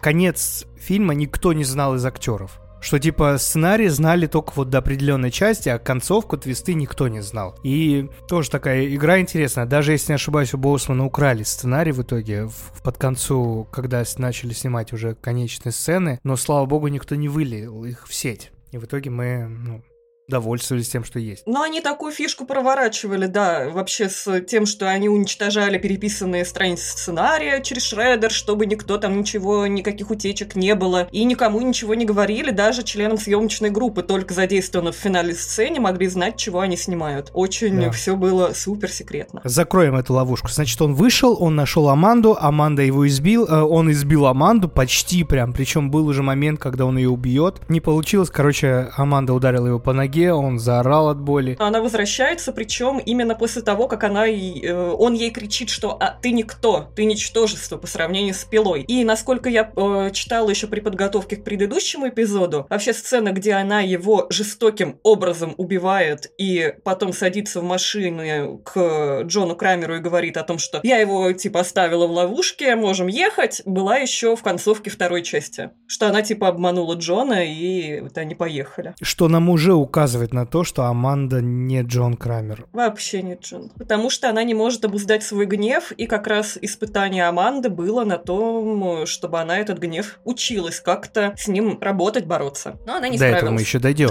[0.00, 2.61] конец фильма никто не знал из актеров?
[2.82, 7.54] Что типа сценарий знали только вот до определенной части, а концовку твисты никто не знал.
[7.62, 9.66] И тоже такая игра интересная.
[9.66, 14.52] Даже если не ошибаюсь, у Боусмана украли сценарий в итоге в- под концу, когда начали
[14.52, 18.50] снимать уже конечные сцены, но слава богу никто не вылил их в сеть.
[18.72, 19.82] И в итоге мы ну,
[20.28, 21.42] довольствовались тем, что есть.
[21.46, 27.60] Но они такую фишку проворачивали, да, вообще с тем, что они уничтожали переписанные страницы сценария
[27.62, 32.50] через шредер, чтобы никто там ничего, никаких утечек не было, и никому ничего не говорили,
[32.50, 37.30] даже членам съемочной группы, только задействованных в финальной сцене, могли знать, чего они снимают.
[37.34, 37.90] Очень Да.
[37.90, 39.40] все было супер секретно.
[39.44, 40.48] Закроем эту ловушку.
[40.48, 45.52] Значит, он вышел, он нашел Аманду, Аманда его избил, э, он избил Аманду почти прям,
[45.52, 47.60] причем был уже момент, когда он ее убьет.
[47.68, 51.56] Не получилось, короче, Аманда ударила его по ноге, он заорал от боли.
[51.58, 56.18] Она возвращается, причем именно после того, как она, и, э, он ей кричит, что а,
[56.20, 58.82] ты никто, ты ничтожество по сравнению с пилой.
[58.82, 63.80] И насколько я э, читала еще при подготовке к предыдущему эпизоду, вообще сцена, где она
[63.80, 70.42] его жестоким образом убивает и потом садится в машину к Джону Крамеру и говорит о
[70.42, 75.22] том, что я его типа оставила в ловушке, можем ехать, была еще в концовке второй
[75.22, 75.70] части.
[75.86, 78.94] Что она типа обманула Джона и вот они поехали.
[79.00, 80.01] Что нам уже указывает
[80.32, 82.66] на то, что Аманда не Джон Крамер.
[82.72, 83.70] Вообще нет, Джон.
[83.78, 88.18] Потому что она не может обуздать свой гнев, и как раз испытание Аманды было на
[88.18, 92.78] том, чтобы она этот гнев училась как-то с ним работать, бороться.
[92.86, 93.38] Но она не До справилась.
[93.42, 94.10] этого мы еще дойдем.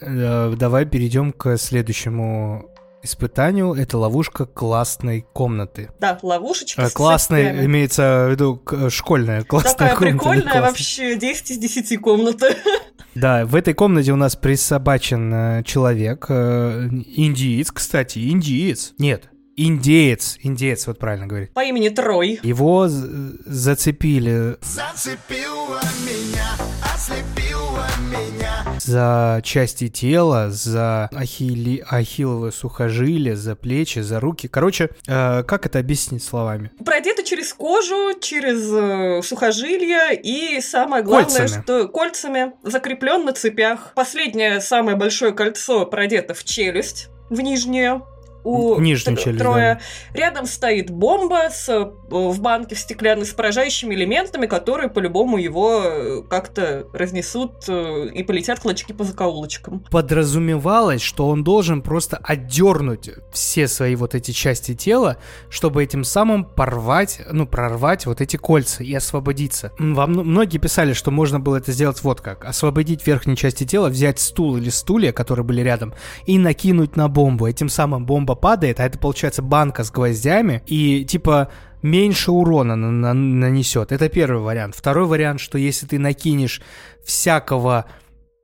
[0.00, 2.73] Э, Давай перейдем к следующему
[3.04, 3.72] испытанию.
[3.74, 5.90] Это ловушка классной комнаты.
[6.00, 10.24] Да, ловушечка Э, с Классная, имеется в виду к- школьная классная Такая комната.
[10.24, 12.46] да, прикольная вообще, 10 из 10 комната.
[13.14, 18.92] Да, в этой комнате у нас присобачен э, человек, э, индиец, кстати, индиец.
[18.98, 21.52] Нет, индеец, индеец, вот правильно говорит.
[21.54, 22.40] По имени Трой.
[22.42, 26.56] Его зацепили Зацепила меня,
[26.92, 28.43] ослепила меня.
[28.80, 34.48] За части тела, за ахилли, ахилловое сухожилие, за плечи, за руки.
[34.48, 36.70] Короче, э, как это объяснить словами?
[36.84, 41.62] Продета через кожу, через э, сухожилия и самое главное, Кольцами.
[41.62, 43.92] что кольцами закреплен на цепях.
[43.94, 48.06] Последнее самое большое кольцо продето в челюсть, в нижнюю.
[48.44, 49.80] У т- челюсть, Троя.
[50.12, 56.22] Рядом стоит бомба с, э, в банке стеклянной с поражающими элементами, которые по-любому его э,
[56.28, 59.84] как-то разнесут э, и полетят клочки по закоулочкам.
[59.90, 65.16] Подразумевалось, что он должен просто отдернуть все свои вот эти части тела,
[65.48, 69.72] чтобы этим самым порвать, ну, прорвать вот эти кольца и освободиться.
[69.78, 72.44] Вам многие писали, что можно было это сделать вот как.
[72.44, 75.94] Освободить верхние части тела, взять стул или стулья, которые были рядом,
[76.26, 77.46] и накинуть на бомбу.
[77.46, 81.48] Этим самым бомба падает, а это получается банка с гвоздями, и типа
[81.82, 83.92] меньше урона на- на- нанесет.
[83.92, 84.74] Это первый вариант.
[84.74, 86.62] Второй вариант, что если ты накинешь
[87.04, 87.86] всякого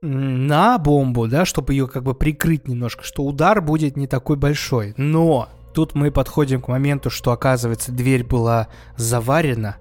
[0.01, 4.93] на бомбу, да, чтобы ее как бы прикрыть немножко, что удар будет не такой большой.
[4.97, 8.67] Но тут мы подходим к моменту, что оказывается дверь была
[8.97, 9.77] заварена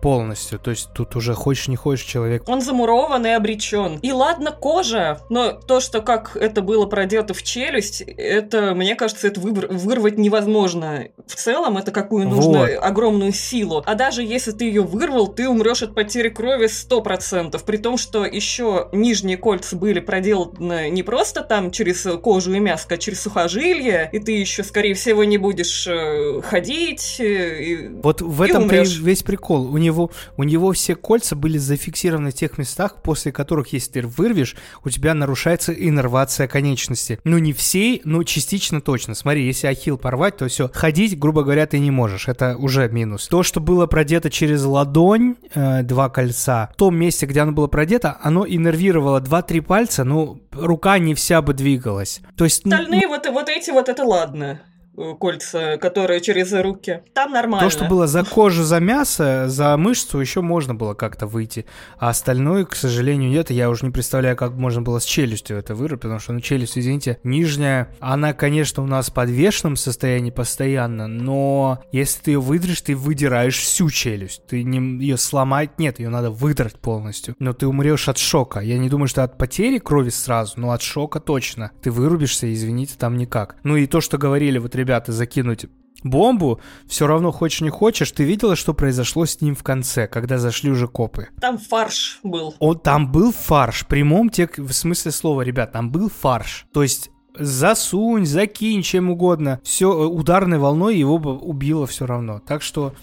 [0.00, 0.58] полностью.
[0.58, 3.98] То есть тут уже хочешь не хочешь человек Он замурован и обречен.
[4.02, 9.26] И ладно, кожа, но то, что как это было продето в челюсть, это, мне кажется,
[9.28, 11.08] это выбор- вырвать невозможно.
[11.26, 12.70] В целом, это какую нужно Вот.
[12.80, 13.82] огромную силу.
[13.86, 17.62] А даже если ты ее вырвал, ты умрешь от потери крови 100%.
[17.64, 22.94] При том, что еще нижние кольца были проделаны не просто там через кожу и мяско,
[22.94, 27.16] а через сухожилия, и ты еще, скорее всего, не будешь э, ходить.
[27.20, 28.98] э, и- Вот в И этом умрёшь.
[28.98, 29.59] весь прикол.
[29.60, 34.06] У него, у него все кольца были зафиксированы в тех местах, после которых, если ты
[34.06, 37.18] вырвешь, у тебя нарушается иннервация конечности.
[37.24, 39.14] Ну, не всей, но частично точно.
[39.14, 40.70] Смотри, если ахилл порвать, то все.
[40.72, 42.28] Ходить, грубо говоря, ты не можешь.
[42.28, 43.28] Это уже минус.
[43.28, 47.66] То, что было продето через ладонь, э, два кольца, в том месте, где оно было
[47.66, 52.20] продето, оно иннервировало 2-3 пальца, ну, рука не вся бы двигалась.
[52.36, 52.64] То есть...
[52.64, 54.60] ну, Остальные вот, вот эти вот, это ладно.
[55.00, 57.02] Э, Кольца, которые через руки.
[57.14, 57.68] Там нормально.
[57.68, 61.66] То, что было за кожу, за мясо, за мышцу, еще можно было как-то выйти.
[61.98, 63.50] А остальное, к сожалению, нет.
[63.50, 66.78] Я уже не представляю, как можно было с челюстью это вырвать, потому что, ну, челюсть,
[66.78, 72.80] извините, нижняя, она, конечно, у нас в подвешенном состоянии постоянно, но если ты ее выдрешь,
[72.82, 74.46] ты выдираешь всю челюсть.
[74.46, 77.34] Ты не ее сломать, нет, ее надо выдрать полностью.
[77.38, 78.60] Но ты умрешь от шока.
[78.60, 81.70] Я не думаю, что от потери крови сразу, но от шока точно.
[81.82, 83.56] Ты вырубишься, извините, там никак.
[83.62, 85.66] Ну и то, что говорили вот ребята, закинуть
[86.02, 90.38] бомбу, все равно хочешь не хочешь, ты видела, что произошло с ним в конце, когда
[90.38, 91.28] зашли уже копы.
[91.40, 92.54] Там фарш был.
[92.58, 96.66] Он, там был фарш, в прямом тек, в смысле слова, ребят, там был фарш.
[96.72, 99.60] То есть засунь, закинь, чем угодно.
[99.62, 102.40] Все ударной волной его бы убило все равно.
[102.40, 102.94] Так что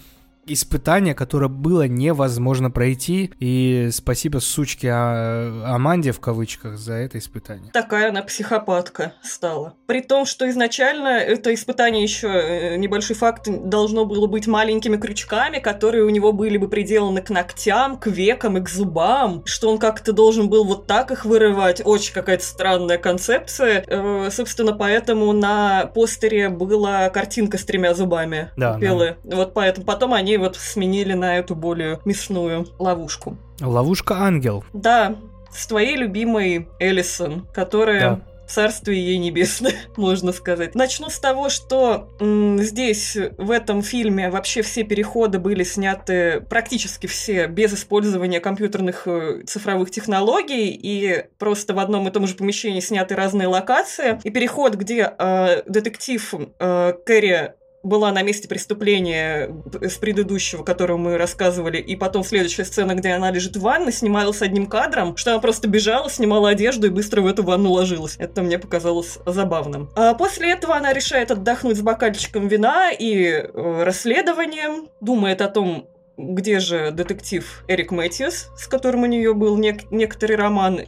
[0.48, 3.32] испытание, которое было невозможно пройти.
[3.38, 7.70] И спасибо сучке а, Аманде в кавычках за это испытание.
[7.72, 9.74] Такая она психопатка стала.
[9.86, 15.58] При том, что изначально это испытание еще э, небольшой факт должно было быть маленькими крючками,
[15.58, 19.78] которые у него были бы приделаны к ногтям, к векам и к зубам, что он
[19.78, 21.82] как-то должен был вот так их вырывать.
[21.84, 23.84] Очень какая-то странная концепция.
[23.86, 28.50] Э, собственно, поэтому на постере была картинка с тремя зубами.
[28.56, 29.18] Да, Белые.
[29.24, 33.36] Вот поэтому потом они вот сменили на эту более мясную ловушку.
[33.60, 34.64] Ловушка ангел.
[34.72, 35.16] Да,
[35.52, 38.20] с твоей любимой Элисон, которая Да.
[38.46, 40.74] царствие ей небесное, можно сказать.
[40.74, 47.06] Начну с того, что м, здесь, в этом фильме, вообще все переходы были сняты, практически
[47.06, 52.80] все, без использования компьютерных э, цифровых технологий, и просто в одном и том же помещении
[52.80, 54.20] сняты разные локации.
[54.24, 57.52] И переход, где э, детектив э, Кэрри
[57.82, 59.50] была на месте преступления
[59.80, 64.42] с предыдущего, которого мы рассказывали, и потом следующая сцена, где она лежит в ванной, снималась
[64.42, 68.16] одним кадром, что она просто бежала, снимала одежду и быстро в эту ванну ложилась.
[68.18, 69.90] Это мне показалось забавным.
[69.94, 75.88] А после этого она решает отдохнуть с бокальчиком вина и э, расследованием, думает о том,
[76.16, 80.80] где же детектив Эрик Мэтьюс, с которым у нее был нек- некоторый роман,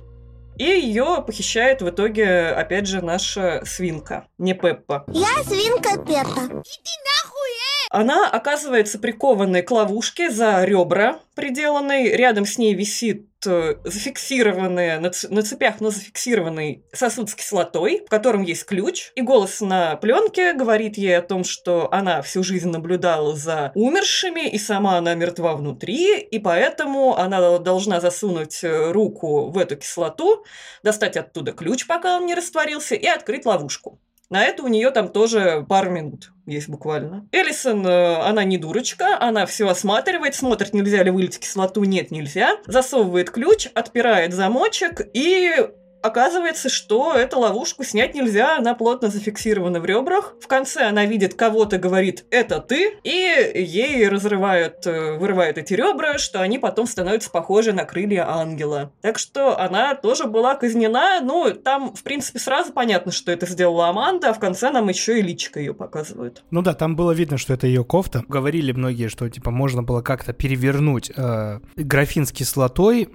[0.60, 5.06] и ее похищает в итоге, опять же, наша свинка, не Пеппа.
[5.08, 6.62] Я свинка Пеппа.
[7.90, 12.10] Она оказывается прикованной к ловушке за ребра приделанной.
[12.10, 18.08] Рядом с ней висит э, зафиксированный, на, на цепях, но зафиксированный сосуд с кислотой, в
[18.08, 19.10] котором есть ключ.
[19.16, 24.48] И голос на пленке говорит ей о том, что она всю жизнь наблюдала за умершими,
[24.48, 30.44] и сама она мертва внутри, и поэтому она должна засунуть э, руку в эту кислоту,
[30.84, 33.98] достать оттуда ключ, пока он не растворился, и открыть ловушку.
[34.28, 37.28] На это у нее там тоже пару минут есть буквально.
[37.32, 42.56] Элисон, э, она не дурочка, она все осматривает, смотрит, нельзя ли вылить кислоту, нет, нельзя.
[42.66, 45.52] Засовывает ключ, отпирает замочек и
[46.02, 50.34] Оказывается, что эту ловушку снять нельзя, она плотно зафиксирована в ребрах.
[50.40, 56.18] В конце она видит кого-то, говорит «это ты», и ей разрывают, э, вырывают эти ребра,
[56.18, 58.92] что они потом становятся похожи на крылья ангела.
[59.02, 63.88] Так что она тоже была казнена, ну, там, в принципе, сразу понятно, что это сделала
[63.88, 66.42] Аманда, а в конце нам еще и личка ее показывают.
[66.50, 68.24] Ну да, там было видно, что это ее кофта.
[68.26, 73.08] Говорили многие, что типа можно было как-то перевернуть э, графин с кислотой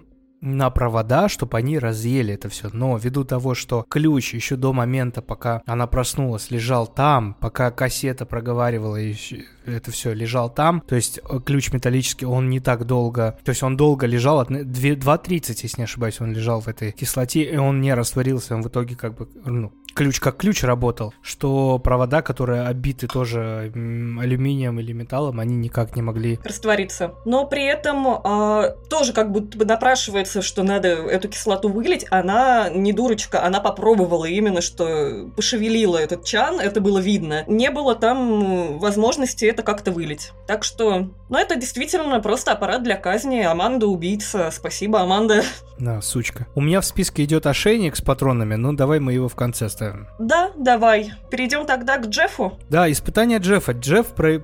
[0.46, 2.70] на провода, чтобы они разъели это все.
[2.72, 8.26] Но ввиду того, что ключ еще до момента, пока она проснулась, лежал там, пока кассета
[8.26, 13.38] проговаривала ещё- это все, лежал там, то есть э, ключ металлический, он не так долго,
[13.44, 16.92] то есть он долго лежал, от- две- 2.30, если не ошибаюсь, он лежал в этой
[16.92, 21.14] кислоте, и он не растворился, он в итоге как бы, ну, ключ как ключ работал,
[21.22, 27.14] что провода, которые обиты тоже алюминием или металлом, они никак не могли раствориться.
[27.24, 32.06] Но при этом а, тоже как будто бы напрашивается, что надо эту кислоту вылить.
[32.12, 37.44] Она не дурочка, она попробовала именно, что пошевелила этот чан, это было видно.
[37.48, 40.34] Не было там возможности это как-то вылить.
[40.48, 43.42] Так что, ну это действительно просто аппарат для казни.
[43.42, 44.52] Аманда убийца.
[44.52, 45.44] Спасибо, Аманда.
[45.78, 46.48] На, сучка.
[46.56, 50.08] У меня в списке идет ошейник с патронами, ну давай мы его в конце ставим.
[50.20, 51.12] Да, давай.
[51.30, 53.72] Перейдем тогда к Джеффу Да, испытание Джеффа.
[53.74, 54.40] Джефф про-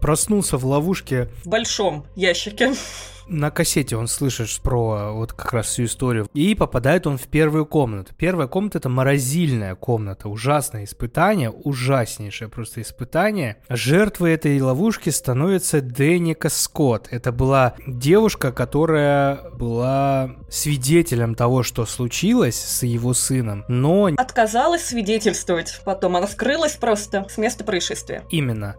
[0.00, 2.72] проснулся в ловушке в большом ящике.
[3.28, 6.28] на кассете он слышит про вот как раз всю историю.
[6.34, 8.12] И попадает он в первую комнату.
[8.16, 10.28] Первая комната это морозильная комната.
[10.28, 13.58] Ужасное испытание, ужаснейшее просто испытание.
[13.68, 17.08] Жертвой этой ловушки становится Деника Скотт.
[17.10, 25.80] Это была девушка, которая была свидетелем того, что случилось с его сыном, но Отказалась свидетельствовать
[25.84, 26.16] потом.
[26.16, 28.24] Она скрылась просто с места происшествия.
[28.30, 28.76] Именно.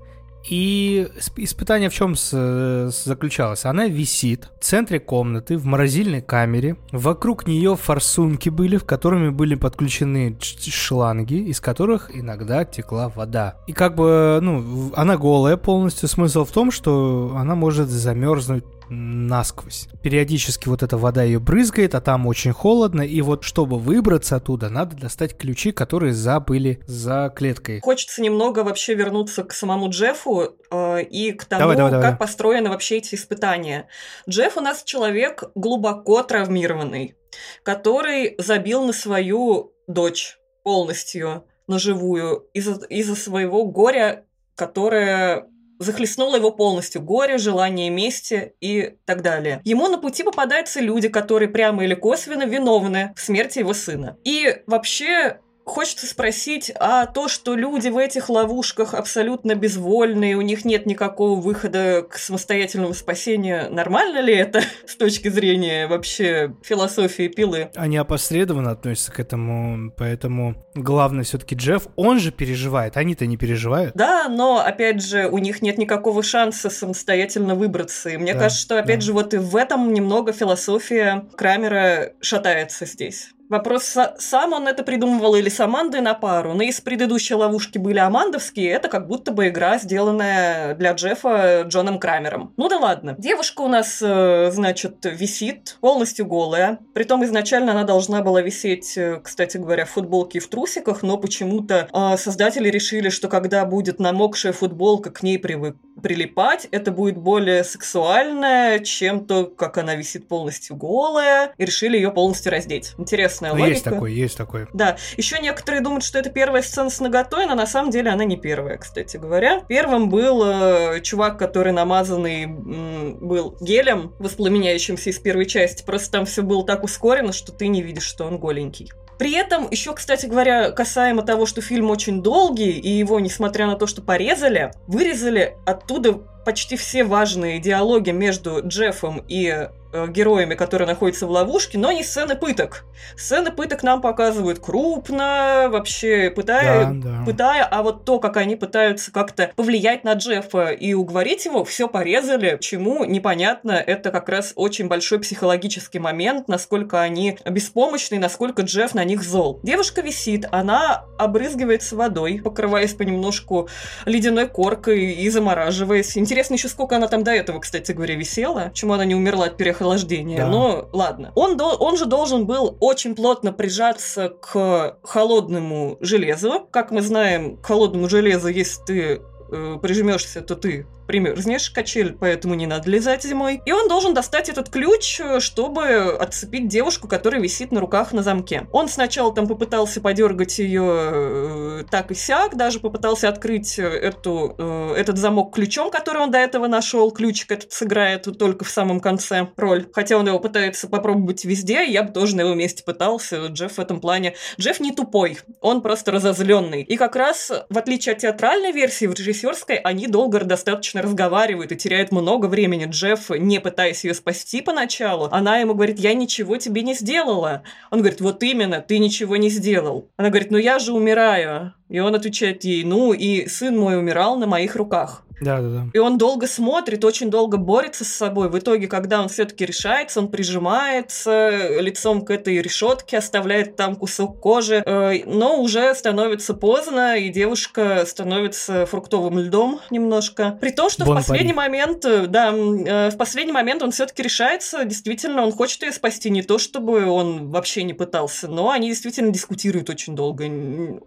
[0.47, 3.65] И сп- испытание в чем э, заключалось?
[3.65, 6.77] Она висит в центре комнаты, в морозильной камере.
[6.91, 13.57] Вокруг нее форсунки были, в которыми были подключены шланги, из которых иногда текла вода.
[13.67, 16.07] И как бы, ну, она голая полностью.
[16.07, 19.87] Смысл в том, что она может замерзнуть насквозь.
[20.01, 24.69] Периодически вот эта вода ее брызгает, а там очень холодно, и вот чтобы выбраться оттуда,
[24.69, 27.81] надо достать ключи, которые забыли за клеткой.
[27.81, 32.17] Хочется немного вообще вернуться к самому Джеффу э, и к тому, Давай, давай, как давай.
[32.17, 33.87] построены вообще эти испытания.
[34.27, 37.15] Джефф у нас человек глубоко травмированный,
[37.63, 44.25] который забил на свою дочь полностью, на живую, из-за из своего горя,
[44.55, 45.47] которое
[45.79, 49.61] захлестнуло его полностью горе, желание мести и так далее.
[49.63, 54.17] Ему на пути попадаются люди, которые прямо или косвенно виновны в смерти его сына.
[54.23, 55.39] И вообще
[55.69, 61.39] хочется спросить, а то, что люди в этих ловушках абсолютно безвольные, у них нет никакого
[61.39, 67.69] выхода к самостоятельному спасению, нормально ли это с точки зрения вообще философии пилы?
[67.75, 73.95] Они опосредованно относятся к этому, поэтому главное все-таки Джефф, он же переживает, они-то не переживают.
[73.95, 78.09] Да, но, опять же, у них нет никакого шанса самостоятельно выбраться.
[78.09, 79.05] И мне Да, кажется, что, опять да.
[79.05, 83.29] же, вот и в этом немного философия Крамера шатается здесь.
[83.49, 86.53] Вопрос, са- сам он это придумывал или с Амандой на пару.
[86.53, 91.97] Но если предыдущие ловушки были амандовские, это как будто бы игра, сделанная для Джеффа Джоном
[91.97, 92.53] Крамером.
[92.57, 93.15] Ну да ладно.
[93.17, 96.77] Девушка у нас, э, значит, висит полностью голая.
[96.93, 101.17] Притом изначально она должна была висеть, э, кстати говоря, в футболке и в трусиках, но
[101.17, 107.17] почему-то э, создатели решили, что когда будет намокшая футболка к ней привык прилипать, это будет
[107.17, 112.93] более сексуально, чем то, как она висит полностью голая, и решили ее полностью раздеть.
[113.39, 113.69] Интересная Ну, логика.
[113.69, 114.67] есть такой, есть такой.
[114.73, 118.25] Да, еще некоторые думают, что это первая сцена с наготой, но на самом деле она
[118.25, 119.61] не первая, кстати говоря.
[119.67, 125.83] Первым был э, чувак, который намазанный м, был гелем, воспламеняющимся из первой части.
[125.83, 128.91] Просто там все было так ускорено, что ты не видишь, что он голенький.
[129.17, 133.75] При этом, еще, кстати говоря, касаемо того, что фильм очень долгий, и его, несмотря на
[133.75, 136.13] то, что порезали, вырезали оттуда
[136.45, 139.67] почти все важные диалоги между Джеффом и
[140.09, 142.85] героями, которые находятся в ловушке, но не сцены пыток.
[143.17, 147.25] Сцены пыток нам показывают крупно, вообще пытая, Да, да.
[147.25, 151.87] пытая, а вот то, как они пытаются как-то повлиять на Джеффа и уговорить его, все
[151.87, 152.57] порезали.
[152.61, 159.03] Чему непонятно, это как раз очень большой психологический момент, насколько они беспомощны, насколько Джефф на
[159.03, 159.59] них зол.
[159.63, 163.69] Девушка висит, она обрызгивается водой, покрываясь понемножку
[164.05, 166.17] ледяной коркой и замораживаясь.
[166.17, 169.57] Интересно еще, сколько она там до этого, кстати говоря, висела, почему она не умерла от
[169.79, 170.37] переохлаждения.
[170.37, 170.47] Да.
[170.47, 171.31] Но ладно.
[171.35, 176.67] Он, до- он же должен был очень плотно прижаться к холодному железу.
[176.71, 179.21] Как мы знаем, к холодному железу, если ты
[179.51, 183.63] э, прижмешься, то ты примерзнешь, качель, поэтому не надо лезать зимой.
[183.65, 188.67] И он должен достать этот ключ, чтобы отцепить девушку, которая висит на руках на замке.
[188.71, 194.53] Он сначала там попытался подергать ее э, так и сяк, даже попытался открыть э, эту,
[194.59, 197.09] э, этот замок ключом, который он до этого нашел.
[197.09, 199.87] Ключик этот сыграет только в самом конце роль.
[199.91, 203.47] Хотя он его пытается попробовать везде, я бы тоже на его месте пытался.
[203.47, 204.35] Джефф в этом плане...
[204.59, 206.83] Джефф не тупой, он просто разозленный.
[206.83, 211.77] И как раз, в отличие от театральной версии, в режиссерской они долго достаточно разговаривают и
[211.77, 212.85] теряют много времени.
[212.89, 217.63] Джефф, не пытаясь ее спасти поначалу, она ему говорит, я ничего тебе не сделала.
[217.91, 220.09] Он говорит, вот именно, ты ничего не сделал.
[220.17, 221.73] Она говорит, ну я же умираю.
[221.89, 225.23] И он отвечает ей, ну и сын мой умирал на моих руках.
[225.41, 225.85] Да, да, да.
[225.93, 228.49] И он долго смотрит, очень долго борется с собой.
[228.49, 234.39] В итоге, когда он все-таки решается, он прижимается лицом к этой решетке, оставляет там кусок
[234.39, 234.83] кожи.
[234.85, 240.57] Э, Но уже становится поздно, и девушка становится фруктовым льдом немножко.
[240.59, 241.69] При том, что Бон в последний пари.
[241.69, 244.83] момент, э, да, э, в последний момент он все-таки решается.
[244.83, 246.29] Действительно, он хочет ее спасти.
[246.29, 250.45] Не то, чтобы он вообще не пытался, но они действительно дискутируют очень долго.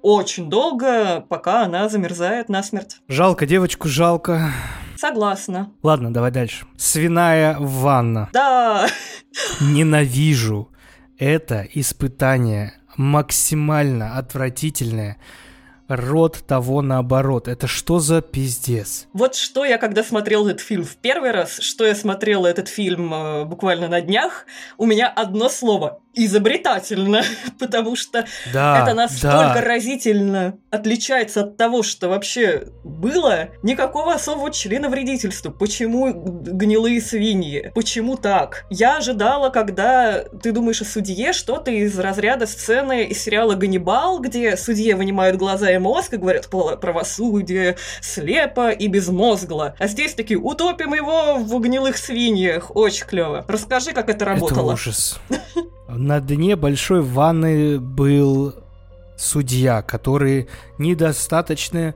[0.00, 0.71] Очень долго,
[1.28, 2.98] пока она замерзает насмерть.
[3.08, 4.52] Жалко девочку, жалко.
[4.96, 5.72] Согласна.
[5.82, 6.64] Ладно, давай дальше.
[6.76, 8.28] Свиная ванна.
[8.32, 8.86] Да,
[9.60, 10.70] Ненавижу.
[11.18, 15.18] Это испытание максимально отвратительное.
[15.88, 17.48] Род того наоборот.
[17.48, 19.08] Это что за пиздец?
[19.12, 23.12] вот что я когда смотрел этот фильм в первый раз, что я смотрела этот фильм
[23.12, 24.46] э, буквально на днях,
[24.78, 27.22] у меня одно слово изобретательно,
[27.58, 29.60] потому что Да, это настолько да.
[29.60, 33.48] разительно отличается от того, что вообще было.
[33.62, 35.50] Никакого особого члена вредительства.
[35.50, 37.72] Почему гнилые свиньи?
[37.74, 38.64] Почему так?
[38.70, 44.56] Я ожидала, когда ты думаешь о судье, что-то из разряда сцены из сериала «Ганнибал», где
[44.56, 49.74] судье вынимают глаза и мозг и говорят «Пла- «правосудие слепо и безмозгло».
[49.78, 52.74] А здесь такие «Утопим его в гнилых свиньях».
[52.74, 53.44] Очень клево.
[53.48, 54.72] Расскажи, как это работало.
[54.72, 55.20] Это ужас.
[55.94, 58.54] На дне большой ванны был
[59.16, 61.94] судья, который недостаточно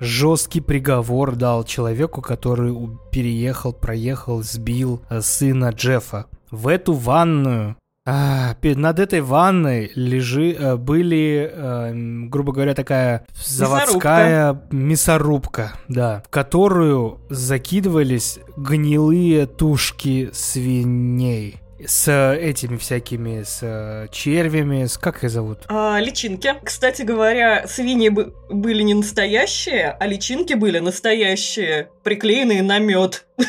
[0.00, 2.74] жесткий приговор дал человеку, который
[3.10, 6.26] переехал, проехал, сбил э, сына Джеффа.
[6.50, 11.92] В эту ванную а, над этой ванной лежи, э, были, э,
[12.28, 22.76] грубо говоря, такая заводская мясорубка, да, в которую закидывались гнилые тушки свиней с э, этими
[22.76, 25.60] всякими, с э, червями, с как их зовут?
[25.68, 26.54] А, личинки.
[26.62, 33.26] Кстати говоря, свиньи бы- были не настоящие, а личинки были настоящие, приклеенные на мед.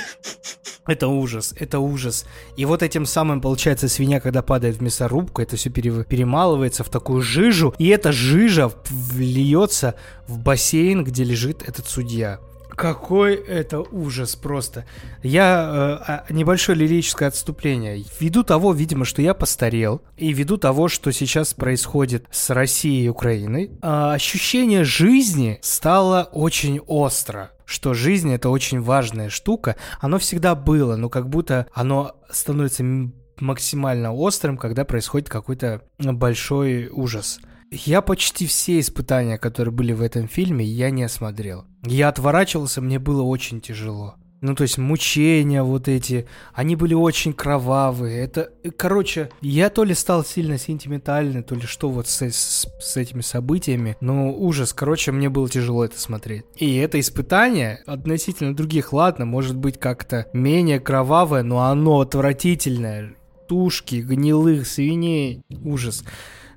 [0.86, 2.26] Это ужас, это ужас.
[2.58, 7.22] И вот этим самым, получается, свинья, когда падает в мясорубку, это все перемалывается в такую
[7.22, 9.96] жижу, и эта жижа вльется
[10.28, 12.40] в бассейн, где лежит этот судья.
[12.76, 14.86] Какой это ужас просто.
[15.22, 16.00] Я...
[16.02, 18.04] Э, а, небольшое лирическое отступление.
[18.20, 23.10] Ввиду того, видимо, что я постарел, и ввиду того, что сейчас происходит с Россией и
[23.10, 29.78] Украиной, э, ощущение жизни стало очень остро что жизнь это очень важная штука.
[30.00, 32.84] Оно всегда было, но как будто оно становится
[33.40, 37.40] максимально острым, когда происходит какой-то большой ужас.
[37.76, 41.66] Я почти все испытания, которые были в этом фильме, я не осмотрел.
[41.84, 44.16] Я отворачивался, мне было очень тяжело.
[44.42, 48.20] Ну, то есть мучения вот эти, они были очень кровавые.
[48.20, 52.98] Это, короче, я то ли стал сильно сентиментальный, то ли что вот с, с, с
[52.98, 53.98] этими событиями.
[54.02, 56.44] Но ужас, короче, мне было тяжело это смотреть.
[56.58, 63.16] И это испытание относительно других, ладно, может быть как-то менее кровавое, но оно отвратительное.
[63.48, 66.04] Тушки, гнилых свиней, ужас.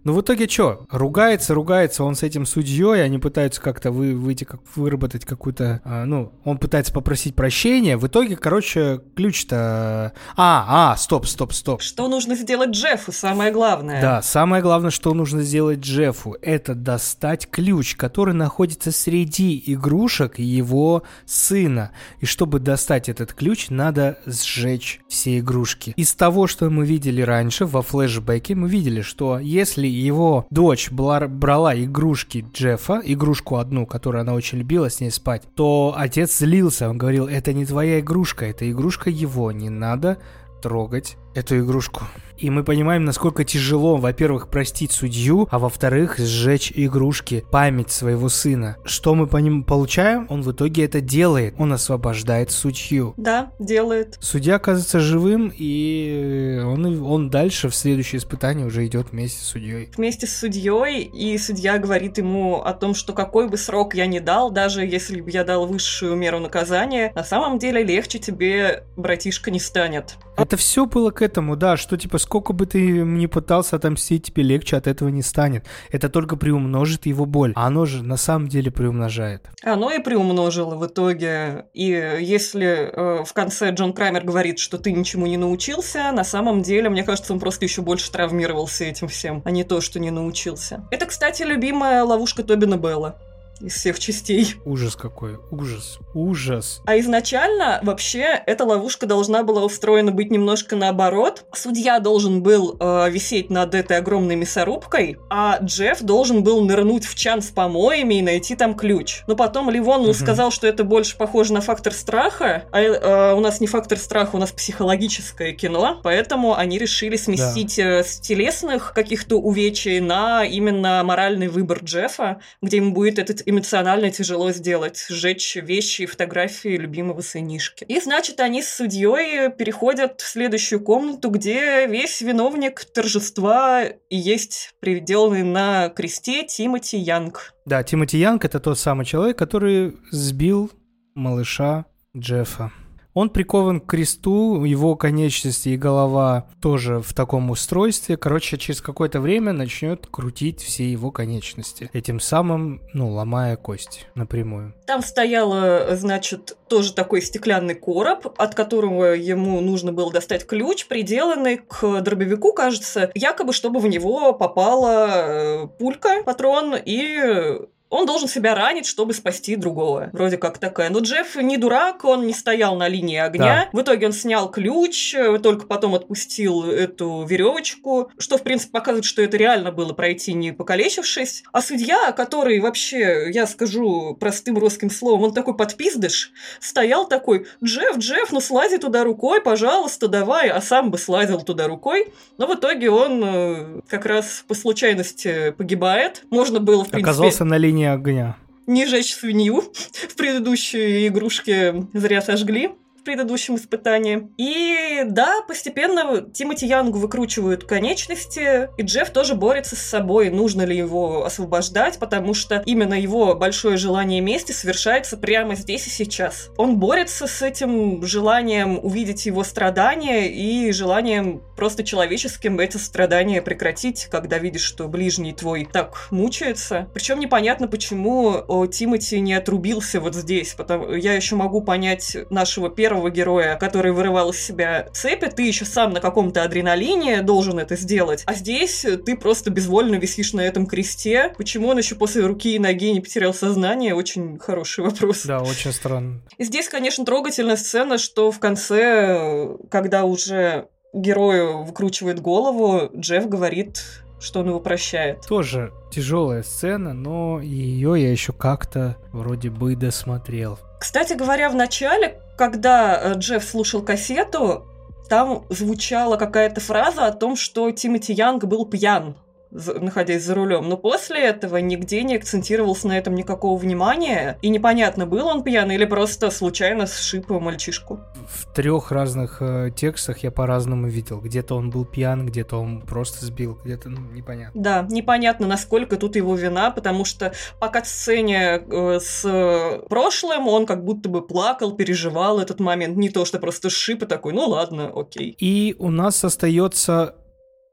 [0.06, 0.86] Ну, в итоге что?
[0.88, 5.80] Ругается, ругается он с этим судьей, они пытаются как-то вы, выйти, как, выработать какую-то...
[5.82, 7.96] А, ну, он пытается попросить прощения.
[7.96, 10.12] В итоге, короче, ключ-то...
[10.36, 11.82] А, а, стоп, стоп, стоп.
[11.82, 14.00] Что нужно сделать Джеффу, самое главное?
[14.00, 21.02] Да, самое главное, что нужно сделать Джеффу, это достать ключ, который находится среди игрушек его
[21.24, 21.90] сына.
[22.20, 25.94] И чтобы достать этот ключ, надо сжечь все игрушки.
[25.96, 31.20] Из того, что мы видели раньше во флешбеке, мы видели, что если его дочь была,
[31.26, 36.88] брала игрушки Джеффа, игрушку одну, которую она очень любила с ней спать, то отец злился,
[36.88, 40.18] он говорил, это не твоя игрушка, это игрушка его, не надо
[40.62, 42.04] трогать эту игрушку.
[42.38, 48.76] И мы понимаем, насколько тяжело, во-первых, простить судью, а во-вторых, сжечь игрушки, память своего сына.
[48.84, 50.26] Что мы по ним получаем?
[50.28, 51.54] Он в итоге это делает.
[51.58, 53.14] Он освобождает судью.
[53.16, 54.18] Да, делает.
[54.20, 59.90] Судья оказывается живым, и он, он дальше в следующее испытание уже идет вместе с судьей.
[59.96, 64.18] Вместе с судьей, и судья говорит ему о том, что какой бы срок я ни
[64.18, 69.50] дал, даже если бы я дал высшую меру наказания, на самом деле легче тебе, братишка,
[69.50, 70.16] не станет.
[70.36, 74.42] Это все было к этому, да, что типа сколько бы ты ни пытался отомстить, тебе
[74.42, 75.66] легче от этого не станет.
[75.90, 77.52] Это только приумножит его боль.
[77.54, 79.50] А оно же на самом деле приумножает.
[79.62, 81.66] Оно и приумножило в итоге.
[81.74, 86.62] И если э, в конце Джон Крамер говорит, что ты ничему не научился, на самом
[86.62, 90.10] деле, мне кажется, он просто еще больше травмировался этим всем, а не то, что не
[90.10, 90.86] научился.
[90.90, 93.18] Это, кстати, любимая ловушка Тобина Белла
[93.60, 94.54] из всех частей.
[94.64, 96.82] Ужас какой, ужас, ужас.
[96.86, 101.44] А изначально вообще эта ловушка должна была устроена быть немножко наоборот.
[101.52, 107.14] Судья должен был э, висеть над этой огромной мясорубкой, а Джефф должен был нырнуть в
[107.14, 109.22] чан с помоями и найти там ключ.
[109.26, 110.12] Но потом Ливон угу.
[110.12, 114.36] сказал, что это больше похоже на фактор страха, а э, у нас не фактор страха,
[114.36, 118.00] у нас психологическое кино, поэтому они решили сместить да.
[118.00, 124.10] э, с телесных каких-то увечий на именно моральный выбор Джеффа, где ему будет этот эмоционально
[124.10, 127.84] тяжело сделать, сжечь вещи и фотографии любимого сынишки.
[127.84, 134.74] И, значит, они с судьей переходят в следующую комнату, где весь виновник торжества и есть
[134.80, 137.54] приведенный на кресте Тимоти Янг.
[137.64, 140.70] Да, Тимоти Янг— это тот самый человек, который сбил
[141.14, 141.86] малыша
[142.16, 142.72] Джеффа.
[143.16, 148.18] Он прикован к кресту, его конечности и голова тоже в таком устройстве.
[148.18, 151.88] Короче, через какое-то время начнет крутить все его конечности.
[151.94, 154.74] Этим самым, ну, ломая кость напрямую.
[154.86, 161.56] Там стояла, значит, тоже такой стеклянный короб, от которого ему нужно было достать ключ, приделанный
[161.56, 168.54] к дробовику, кажется, якобы чтобы в него попала э, пулька, патрон и он должен себя
[168.54, 170.10] ранить, чтобы спасти другого.
[170.12, 170.90] Вроде как такая.
[170.90, 173.68] Но Джефф не дурак, он не стоял на линии огня.
[173.72, 173.78] Да.
[173.78, 179.04] В итоге он снял ключ, э, только потом отпустил эту веревочку, что, в принципе, показывает,
[179.04, 181.44] что это реально было пройти, не покалечившись.
[181.52, 187.98] А судья, который вообще, я скажу простым русским словом, он такой подпиздыш, стоял такой, Джефф,
[187.98, 192.12] Джефф, ну слази туда рукой, пожалуйста, давай, а сам бы слазил туда рукой.
[192.38, 196.24] Но в итоге он э, как раз по случайности погибает.
[196.30, 197.10] Можно было, в принципе...
[197.10, 198.36] Оказался на линии линии огня.
[198.66, 199.60] Не жечь свинью.
[200.08, 202.70] В предыдущей игрушке зря сожгли
[203.06, 204.28] предыдущем испытании.
[204.36, 210.76] И да, постепенно Тимати Янгу выкручивают конечности, и Джефф тоже борется с собой, нужно ли
[210.76, 216.50] его освобождать, потому что именно его большое желание мести совершается прямо здесь и сейчас.
[216.58, 224.08] Он борется с этим желанием увидеть его страдания и желанием просто человеческим эти страдания прекратить,
[224.10, 226.88] когда видишь, что ближний твой так мучается.
[226.92, 232.95] Причем непонятно, почему Тимати не отрубился вот здесь, потому я еще могу понять нашего первого
[232.96, 237.76] первого героя, который вырывал из себя цепи, ты еще сам на каком-то адреналине должен это
[237.76, 238.22] сделать.
[238.26, 241.34] А здесь ты просто безвольно висишь на этом кресте.
[241.36, 243.94] Почему он еще после руки и ноги не потерял сознание?
[243.94, 245.24] Очень хороший вопрос.
[245.24, 246.22] Да, очень странно.
[246.38, 253.84] И здесь, конечно, трогательная сцена, что в конце, когда уже герою выкручивает голову, Джефф говорит,
[254.18, 255.22] что он его прощает.
[255.26, 260.58] Тоже тяжелая сцена, но ее я еще как-то вроде бы досмотрел.
[260.78, 264.66] Кстати говоря, в начале, когда э, Джефф слушал кассету,
[265.08, 269.16] там звучала какая-то фраза о том, что Тимоти Янг был пьян
[269.56, 270.68] находясь за рулем.
[270.68, 274.38] Но после этого нигде не акцентировался на этом никакого внимания.
[274.42, 278.00] И непонятно, был он пьяный или просто случайно сшиб мальчишку.
[278.28, 281.20] В трех разных э, текстах я по-разному видел.
[281.20, 284.60] Где-то он был пьян, где-то он просто сбил, где-то ну, непонятно.
[284.60, 290.66] Да, непонятно, насколько тут его вина, потому что пока сцене э, с э, прошлым он
[290.66, 292.96] как будто бы плакал, переживал этот момент.
[292.96, 295.36] Не то, что просто сшиб и такой, ну ладно, окей.
[295.38, 297.14] И у нас остается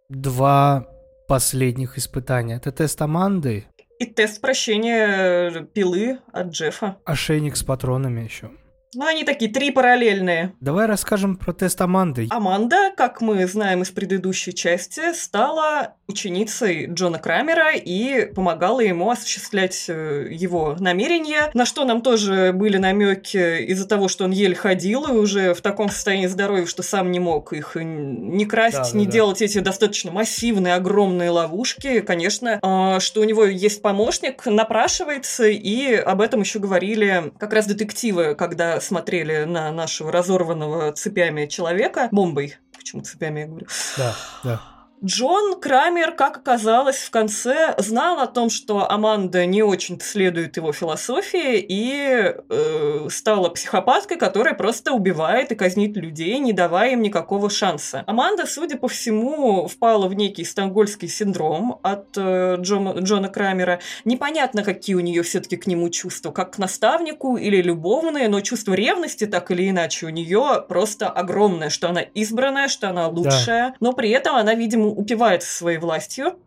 [0.10, 0.93] два
[1.28, 2.56] последних испытания.
[2.58, 3.66] Это тест Аманды,
[4.00, 6.98] И тест прощения э, пилы от Джеффа.
[7.06, 8.52] ошейник с патронами еще.
[8.96, 10.54] Ну, они такие три параллельные.
[10.60, 12.28] Давай расскажем про тест Аманды.
[12.30, 19.86] Аманда, как мы знаем из предыдущей части, стала ученицей Джона Крамера и помогала ему осуществлять
[19.88, 25.06] э, его намерения, на что нам тоже были намеки из-за того, что он еле ходил
[25.08, 29.06] и уже в таком состоянии здоровья, что сам не мог их не красть, Да, не
[29.06, 29.12] да.
[29.12, 32.02] делать эти достаточно массивные, огромные ловушки.
[32.02, 37.66] Конечно, а, что у него есть помощник, напрашивается, и об этом еще говорили как раз
[37.66, 43.68] детективы, когда смотрели на нашего разорванного цепями человека, бомбой, почему цепями я говорю,
[43.98, 44.73] Да, да.
[45.06, 50.72] Джон Крамер, как оказалось, в конце знал о том, что Аманда не очень следует его
[50.72, 57.50] философии и э, стала психопаткой, которая просто убивает и казнит людей, не давая им никакого
[57.50, 58.06] шанса.
[58.08, 63.82] Аманда, судя по всему, впала в некий стокгольский синдром от э, Джона, Джона Крамера.
[64.06, 68.74] Непонятно, какие у нее все-таки к нему чувства, как к наставнику или любовные, но чувство
[68.74, 73.92] ревности, так или иначе, у нее просто огромное, что она избранная, что она лучшая, но
[73.92, 76.38] при этом она, видимо, упивается своей властью.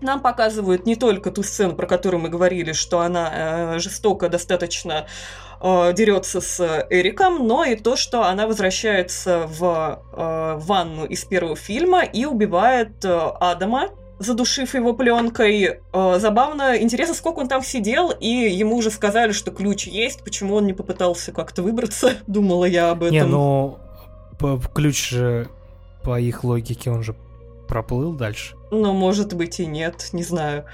[0.00, 5.06] Нам показывают не только ту сцену, про которую мы говорили, что она э, жестоко достаточно
[5.60, 11.56] э, дерется с Эриком, но и то, что она возвращается в э, ванну из первого
[11.56, 13.08] фильма и убивает э,
[13.40, 15.80] Адама, задушив его пленкой.
[15.92, 20.56] Э, забавно, интересно, сколько он там сидел, и ему уже сказали, что ключ есть, почему
[20.56, 23.16] он не попытался как-то выбраться, думала я об этом.
[23.16, 23.78] Не, ну,
[24.74, 25.48] ключ же,
[26.02, 27.14] по их логике, он же
[27.74, 28.54] проплыл дальше.
[28.70, 30.64] Но, может быть, и нет, не знаю.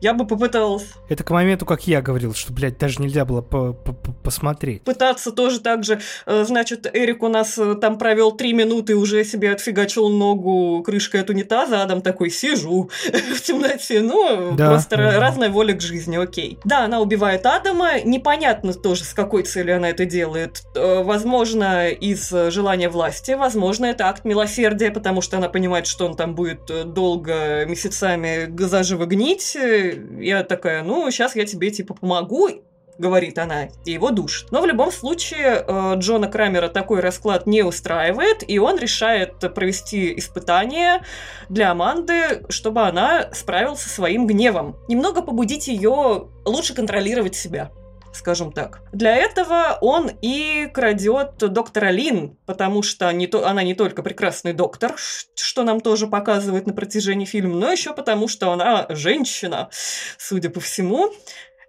[0.00, 3.72] Я бы попыталась Это к моменту, как я говорил, что, блядь, даже нельзя было по-
[3.72, 4.82] по- по- посмотреть.
[4.82, 6.00] пытаться тоже так же.
[6.26, 10.82] Э, Значит, Эрик у нас э, там провел три минуты и уже себе отфигачил ногу
[10.84, 12.90] крышкой от унитаза, Адам такой, сижу
[13.34, 14.00] в темноте.
[14.02, 15.02] Ну, Да, просто да.
[15.16, 16.58] ра- разная воля к жизни, окей.
[16.64, 20.62] Да, она убивает Адама, непонятно тоже, с какой целью она это делает.
[20.74, 26.14] Э, Возможно, из желания власти, возможно, это акт милосердия, потому что она понимает, что он
[26.14, 26.70] там будет
[27.38, 29.56] э, месяцами заживо гнить.
[29.56, 32.48] Э, Я такая, ну, сейчас я тебе, типа, помогу,
[32.98, 34.50] говорит она, и его душит.
[34.50, 40.18] Но в любом случае э, Джона Крамера такой расклад не устраивает, и он решает провести
[40.18, 41.02] испытание
[41.48, 44.76] для Аманды, чтобы она справилась со своим гневом.
[44.88, 47.70] Немного побудить ее лучше контролировать себя
[48.12, 48.80] скажем так.
[48.92, 54.52] Для этого он и крадет доктора Лин, потому что не то, она не только прекрасный
[54.52, 54.94] доктор,
[55.34, 59.68] что нам тоже показывает на протяжении фильма, но еще потому, что она женщина,
[60.18, 61.12] судя по всему.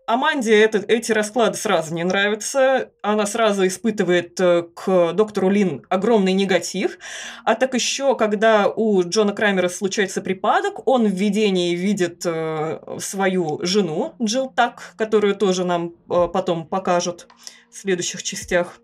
[0.09, 2.89] Аманде это, эти расклады сразу не нравятся.
[3.03, 6.97] Она сразу испытывает э, к доктору Лин огромный негатив.
[7.45, 13.59] А так еще, когда у Джона Крамера случается припадок, он в видении видит э, свою
[13.61, 17.27] жену Джилл Так, которую тоже нам э, потом покажут
[17.69, 18.79] в следующих частях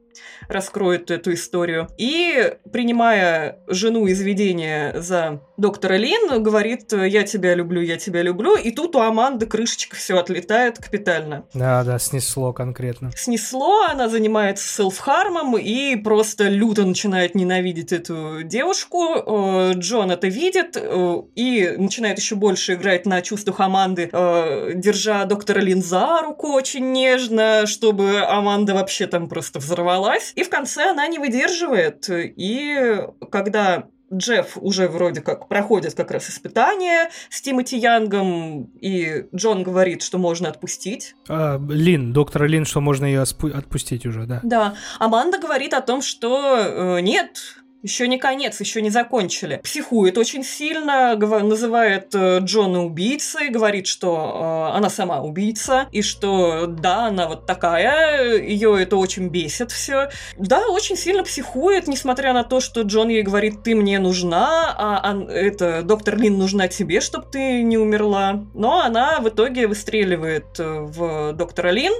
[0.47, 1.87] раскроет эту историю.
[1.97, 8.55] И, принимая жену из видения за доктора Лин, говорит, я тебя люблю, я тебя люблю.
[8.55, 11.45] И тут у Аманды крышечка все отлетает капитально.
[11.53, 13.11] Да, да, снесло конкретно.
[13.15, 19.15] Снесло, она занимается селфхармом и просто люто начинает ненавидеть эту девушку.
[19.15, 25.25] Э, Джон это видит э, и начинает еще больше играть на чувствах Аманды, э, держа
[25.25, 30.33] доктора Лин за руку очень нежно, чтобы Аманда вообще там просто взорвалась.
[30.35, 32.09] И в конце она не выдерживает.
[32.09, 33.01] И
[33.31, 40.03] когда Джефф уже вроде как проходит как раз испытание с Тимоти Янгом, и Джон говорит,
[40.03, 41.15] что можно отпустить.
[41.27, 44.39] А, Лин, доктор Лин, что можно ее отпустить уже, да.
[44.43, 44.75] Да.
[44.99, 49.61] Аманда говорит о том, что э, нет, еще не конец, еще не закончили.
[49.63, 56.65] Психует очень сильно, называет э, Джона убийцей, говорит, что э, она сама убийца, и что
[56.65, 60.09] да, она вот такая, ее это очень бесит все.
[60.37, 64.99] Да, очень сильно психует, несмотря на то, что Джон ей говорит, ты мне нужна, а,
[65.03, 68.45] а это доктор Лин нужна тебе, чтобы ты не умерла.
[68.55, 71.93] Но она в итоге выстреливает э, в доктора Лин,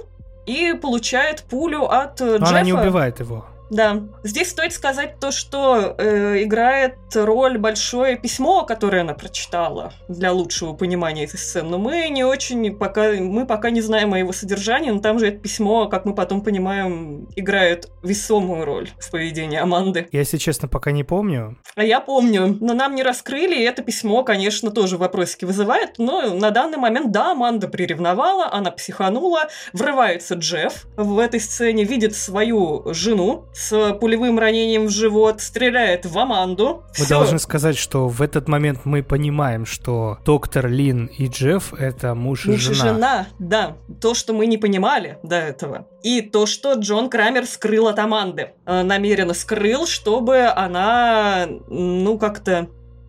[0.48, 2.50] и получает пулю от Но Джеффа.
[2.50, 3.46] Она не убивает его.
[3.70, 10.32] Да, здесь стоит сказать то, что э, играет роль большое письмо, которое она прочитала для
[10.32, 11.70] лучшего понимания этой сцены.
[11.70, 15.28] Но мы не очень пока мы пока не знаем о его содержании, но там же
[15.28, 20.08] это письмо, как мы потом понимаем, играет весомую роль в поведении Аманды.
[20.12, 21.58] Я, если честно, пока не помню.
[21.76, 25.98] А я помню, но нам не раскрыли, и это письмо, конечно, тоже вопросики вызывает.
[25.98, 32.16] Но на данный момент, да, Аманда приревновала, она психанула, врывается Джефф в этой сцене, видит
[32.16, 36.84] свою жену, с пулевым ранением в живот, стреляет в Аманду.
[37.00, 37.16] Мы Всё.
[37.16, 42.46] должны сказать, что в этот момент мы понимаем, что доктор Лин и Джефф— это муж
[42.46, 42.94] и Муж и жена.
[42.94, 43.78] жена, да.
[44.02, 45.88] То, что мы не понимали до этого.
[46.04, 48.52] И то, что Джон Крамер скрыл от Аманды.
[48.66, 52.68] Э, намеренно скрыл, чтобы она, ну, как-то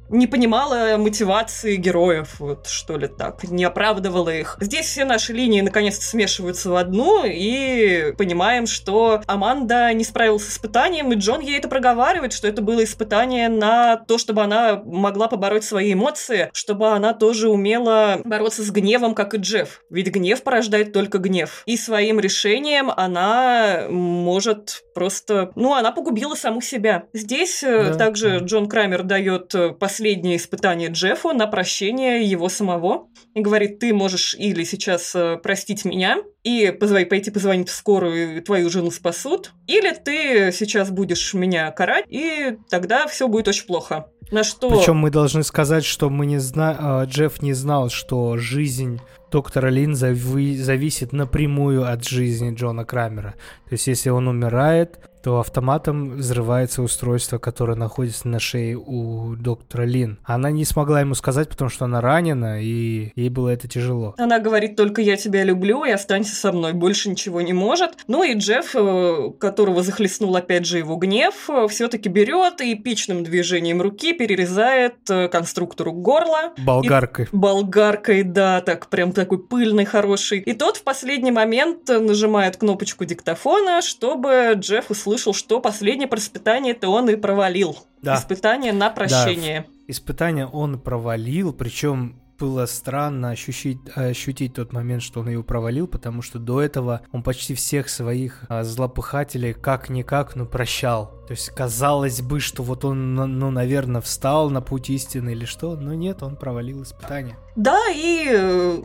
[0.08, 4.56] не понимала мотивации героев, вот что ли так, не оправдывала их.
[4.60, 10.50] Здесь все наши линии наконец-то смешиваются в одну, и понимаем, что Аманда не справилась с
[10.52, 15.28] испытанием, и Джон ей это проговаривает, что это было испытание на то, чтобы она могла
[15.28, 19.82] побороть свои эмоции, чтобы она тоже умела бороться с гневом, как и Джефф.
[19.90, 21.62] Ведь гнев порождает только гнев.
[21.66, 25.52] И своим решением она может просто...
[25.56, 27.04] Ну, она погубила саму себя.
[27.12, 27.94] Здесь э, Да.
[27.94, 33.08] также Джон Крамер дает э, последнее испытание Джеффу на прощение его самого.
[33.34, 38.36] И говорит, ты можешь или сейчас э, простить меня, и позва- пойти позвонить в скорую,
[38.36, 43.64] и твою жену спасут, или ты сейчас будешь меня карать, и тогда все будет очень
[43.66, 44.08] плохо.
[44.30, 44.68] На что...
[44.68, 47.04] Причем мы должны сказать, что мы не зна...
[47.06, 49.00] э, Джефф не знал, что жизнь
[49.32, 53.34] доктора Лин зави- зависит напрямую от жизни Джона Крамера.
[53.64, 59.82] То есть, если он умирает, то автоматом взрывается устройство, которое находится на шее у доктора
[59.82, 60.20] Лин.
[60.22, 64.14] Она не смогла ему сказать, потому что она ранена, и ей было это тяжело.
[64.18, 67.96] Она говорит только «я тебя люблю» и останься со мной, больше ничего не может.
[68.06, 73.82] Ну и Джефф, э, которого захлестнул опять же его гнев, все-таки берет и эпичным движением
[73.82, 76.52] руки перерезает э, конструктору горло.
[76.56, 77.26] Болгаркой.
[77.32, 80.38] Болгаркой, да, так прям такой пыльный, хороший.
[80.38, 86.88] И тот в последний момент э, нажимает кнопочку диктофона, чтобы Джефф услышал, что последнее испытание-то
[86.88, 87.76] он и провалил.
[88.02, 88.16] Да.
[88.16, 89.66] Испытание на прощение.
[89.88, 96.22] Испытание он провалил, причем было странно ощутить, ощутить тот момент, что он его провалил, потому
[96.22, 101.12] что до этого он почти всех своих а, злопыхателей как-никак, ну, прощал.
[101.26, 105.44] То есть казалось бы, что вот он, ну, ну, наверное, встал на путь истины или
[105.44, 107.36] что, но нет, он провалил испытание.
[107.56, 108.82] Да, и э,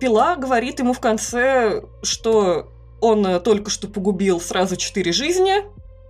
[0.00, 5.64] Пила говорит ему в конце, что он э, только что погубил сразу четыре жизни.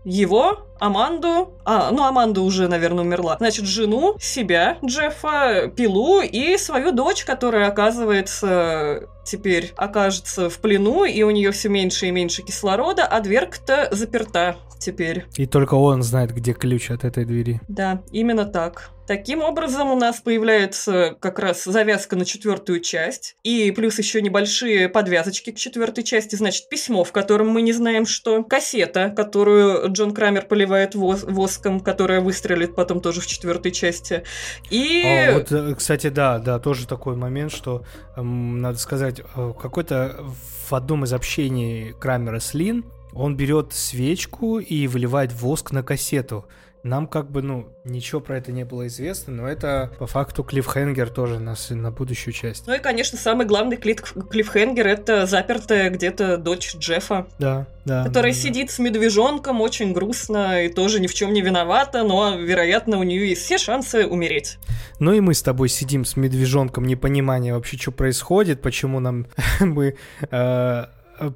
[0.04, 3.36] Его, Аманду, а, ну Аманда уже, наверное, умерла.
[3.38, 11.22] Значит, жену, себя, Джеффа, Пилу и свою дочь, которая, оказывается, теперь окажется в плену, и
[11.24, 15.24] у нее все меньше и меньше кислорода, а дверка-то заперта теперь.
[15.36, 17.60] И только он знает, где ключ от этой двери.
[17.68, 18.90] Да, именно так.
[19.08, 24.90] Таким образом, у нас появляется как раз завязка на четвертую часть, и плюс еще небольшие
[24.90, 30.12] подвязочки к четвертой части, значит, письмо, в котором мы не знаем что, кассета, которую Джон
[30.12, 34.24] Крамер поливает вос- воском, которая выстрелит потом тоже в четвертой части.
[34.68, 35.02] И...
[35.06, 40.22] А, вот, э, кстати, да, да, тоже такой момент, что эм, надо сказать, э, какой-то
[40.68, 46.46] в одном из общений Крамера с Лин он берет свечку и выливает воск на кассету.
[46.84, 51.10] Нам как бы, ну, ничего про это не было известно, но это по факту клиффхенгер
[51.10, 52.68] тоже на, с- на будущую часть.
[52.68, 54.00] Ну и, конечно, самый главный клит-
[54.30, 58.04] клиффхенгер— это запертая где-то дочь Джеффа, Да, да.
[58.04, 58.42] которая да, да.
[58.44, 63.02] сидит с медвежонком, очень грустно и тоже ни в чем не виновата, но, вероятно, у
[63.02, 64.58] нее есть все шансы умереть.
[65.00, 69.26] Ну и мы с тобой сидим с медвежонком, непонимание вообще, что происходит, почему нам
[69.60, 69.96] мы...
[70.30, 70.84] э,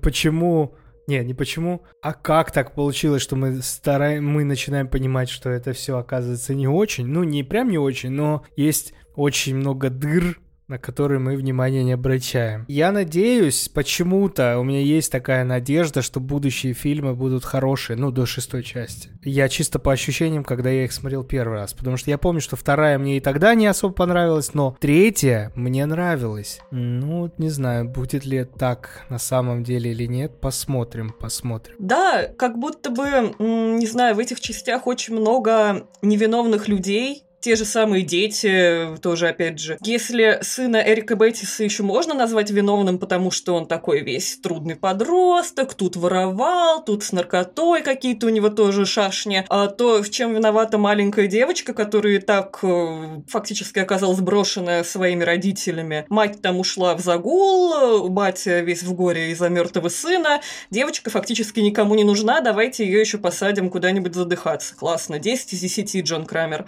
[0.00, 0.72] почему...
[1.06, 5.72] Не, не почему, а как так получилось, что мы стараем, мы начинаем понимать, что это
[5.72, 10.78] все оказывается не очень, ну не прям не очень, но есть очень много дыр на
[10.78, 12.64] которые мы внимания не обращаем.
[12.68, 18.26] Я надеюсь, почему-то у меня есть такая надежда, что будущие фильмы будут хорошие, ну, до
[18.26, 19.10] шестой части.
[19.22, 22.56] Я чисто по ощущениям, когда я их смотрел первый раз, потому что я помню, что
[22.56, 26.60] вторая мне и тогда не особо понравилась, но третья мне нравилась.
[26.70, 31.76] Ну, не знаю, будет ли так на самом деле или нет, посмотрим, посмотрим.
[31.78, 37.64] Да, как будто бы, не знаю, в этих частях очень много невиновных людей, те же
[37.64, 39.76] самые дети, тоже, опять же.
[39.82, 45.74] Если сына Эрика Беттиса еще можно назвать виновным, потому что он такой весь трудный подросток,
[45.74, 50.78] тут воровал, тут с наркотой какие-то у него тоже шашни, а то в чем виновата
[50.78, 56.06] маленькая девочка, которая так э, фактически оказалась брошенная своими родителями.
[56.08, 60.40] Мать там ушла в загул, батя весь в горе из-за мертвого сына,
[60.70, 64.76] девочка фактически никому не нужна, давайте ее еще посадим куда-нибудь задыхаться.
[64.76, 66.66] Классно, 10 из 10, Джон Крамер.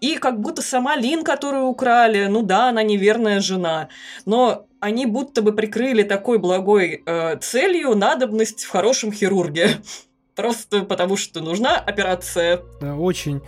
[0.00, 3.88] И как будто сама Лин, которую украли, ну да, она неверная жена,
[4.24, 9.76] но они будто бы прикрыли такой благой э, целью надобность в хорошем хирурге.
[10.34, 12.62] Просто потому что нужна операция.
[12.80, 13.42] Да, Очень,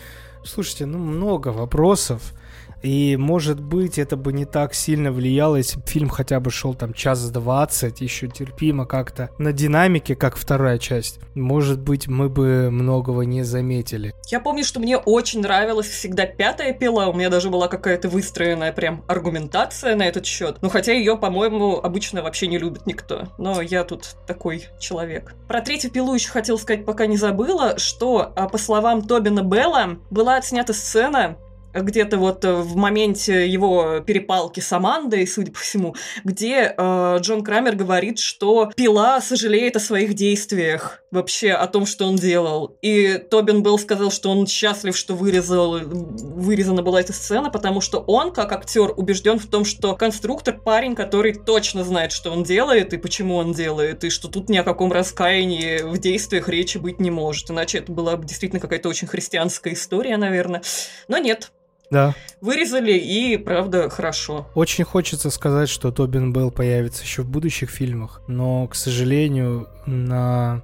[0.45, 2.35] слушайте, ну много вопросов.
[2.83, 6.75] И, может быть, это бы не так сильно влияло, если бы фильм хотя бы шел
[6.75, 9.31] там час двадцать, еще терпимо как-то.
[9.39, 14.15] На динамике, как вторая часть, может быть, мы бы многого не заметили.
[14.27, 17.09] Я помню, что мне очень нравилась всегда пятая пила.
[17.09, 20.59] У меня даже была какая-то выстроенная прям аргументация на этот счет.
[20.61, 23.29] Ну, хотя ее, по-моему, обычно вообще не любит никто.
[23.39, 25.35] Но я тут такой человек.
[25.49, 29.99] Про третью пилу еще хотел сказать, пока не забыла, что, а, по словам Тобина Белла,
[30.11, 31.37] была отснята сцена,
[31.75, 35.95] где-то вот э, в моменте его перепалки с Амандой, судя по всему,
[36.25, 42.07] где э, Джон Крамер говорит, что пила сожалеет о своих действиях, вообще о том, что
[42.07, 42.77] он делал.
[42.83, 47.99] И Тобин Белл сказал, что он счастлив, что вырезал, вырезана была эта сцена, потому что
[47.99, 52.93] он, как актер, убежден в том, что конструктор парень, который точно знает, что он делает
[52.95, 56.99] и почему он делает, и что тут ни о каком раскаянии в действиях речи быть
[56.99, 57.51] не может.
[57.51, 60.63] Иначе это была бы действительно какая-то очень христианская история, наверное.
[61.09, 61.53] Но нет,
[61.93, 62.15] Да.
[62.41, 64.49] Вырезали, и, правда, хорошо.
[64.55, 70.63] Очень хочется сказать, что Тобин Белл появится еще в будущих фильмах, но, к сожалению, на...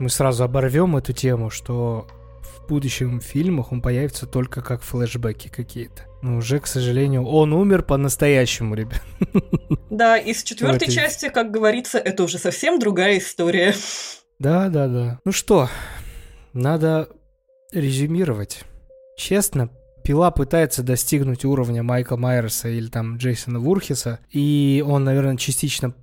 [0.00, 2.08] мы сразу оборвем эту тему, что
[2.42, 6.02] в будущих фильмах он появится только как флешбеки какие-то.
[6.20, 9.00] Но уже, к сожалению, он умер по-настоящему, ребят.
[9.88, 11.00] Да, из четвертой Давайте.
[11.00, 13.72] части, как говорится, это уже совсем другая история.
[14.40, 15.20] Да, да, да.
[15.24, 15.68] Ну что,
[16.52, 17.08] надо
[17.70, 18.64] резюмировать.
[19.16, 19.70] Честно,
[20.06, 25.94] Пила пытается достигнуть уровня Майка Майерса или там Джейсона Вурхиса, и он, наверное, частично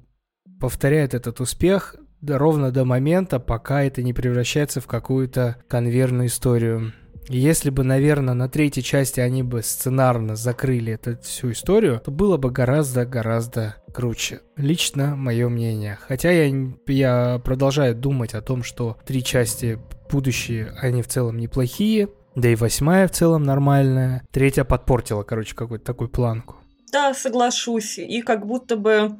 [0.59, 6.91] повторяет этот успех ровно до момента, пока это не превращается в какую-то конверную историю.
[7.29, 12.35] Если бы, наверное, на третьей части они бы сценарно закрыли эту всю историю, то было
[12.35, 14.41] бы гораздо-гораздо круче.
[14.57, 15.97] Лично мое мнение.
[16.05, 16.53] Хотя я,
[16.87, 19.79] я продолжаю думать о том, что три части
[20.11, 22.09] будущие, они в целом неплохие.
[22.35, 24.23] Да и восьмая в целом нормальная.
[24.31, 26.57] Третья подпортила, короче, какую-то такую планку.
[26.91, 27.97] Да, соглашусь.
[27.97, 29.17] И как будто бы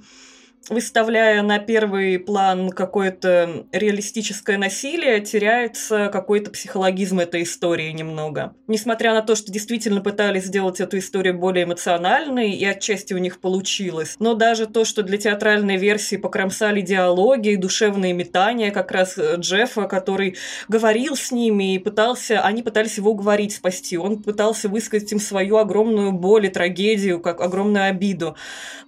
[0.69, 8.55] выставляя на первый план какое-то реалистическое насилие, теряется какой-то психологизм этой истории немного.
[8.67, 13.39] Несмотря на то, что действительно пытались сделать эту историю более эмоциональной, и отчасти у них
[13.39, 19.17] получилось, но даже то, что для театральной версии покромсали диалоги и душевные метания как раз
[19.17, 20.37] э, Джеффа, который
[20.67, 25.57] говорил с ними и пытался, они пытались его уговорить спасти, он пытался высказать им свою
[25.57, 28.35] огромную боль и трагедию, как огромную обиду.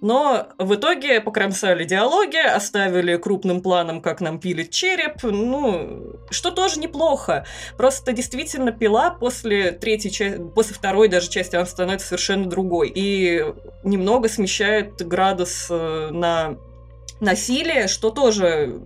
[0.00, 6.80] Но в итоге покромсали диалоги, оставили крупным планом, как нам пилит череп, ну, что тоже
[6.80, 7.46] неплохо.
[7.76, 12.92] Просто действительно пила после третьей части, после второй даже части, она становится совершенно другой.
[12.94, 13.44] И
[13.84, 16.56] немного смещает градус э, на
[17.20, 18.80] насилие, что тоже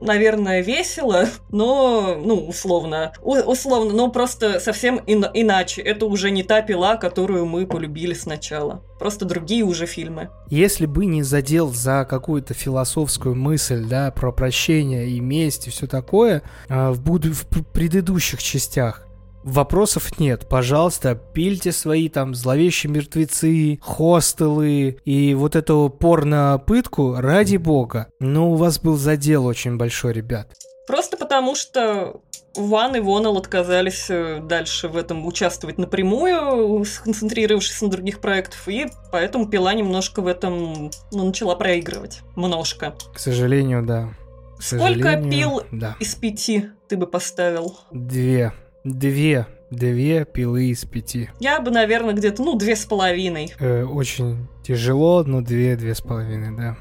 [0.00, 5.82] наверное, весело, но, ну, условно, у- условно, но просто совсем ин- иначе.
[5.82, 8.82] Это уже не та пила, которую мы полюбили сначала.
[8.98, 10.30] Просто другие уже фильмы.
[10.50, 15.86] Если бы не задел за какую-то философскую мысль, да, про прощение и месть и все
[15.86, 19.06] такое, а, в, буду- в пр- предыдущих частях,
[19.42, 28.08] Вопросов нет, пожалуйста, пильте свои там зловещие мертвецы, хостелы и вот эту порно-пытку ради бога.
[28.20, 30.54] Но у вас был задел очень большой, ребят.
[30.86, 32.20] Просто потому, что
[32.56, 38.88] Ван и Вонел отказались э, дальше в этом участвовать напрямую, сконцентрировавшись на других проектах, и
[39.12, 42.20] поэтому пила немножко в этом ну, начала проигрывать.
[42.34, 42.94] Множко.
[43.14, 44.10] К сожалению, да.
[44.58, 45.96] К Сколько сожалению, пил Да.
[46.00, 47.78] из пяти ты бы поставил?
[47.92, 48.52] Две.
[48.84, 49.46] Две.
[49.70, 51.30] Две пилы из пяти.
[51.38, 53.54] Я бы, наверное, где-то, ну, две с половиной.
[53.60, 56.76] Э, очень тяжело, но две, две с половиной, да.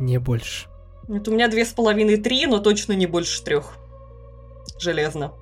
[0.00, 0.68] Не больше.
[1.08, 3.74] Это у меня две с половиной, три, но точно не больше трех.
[4.78, 5.34] Железно.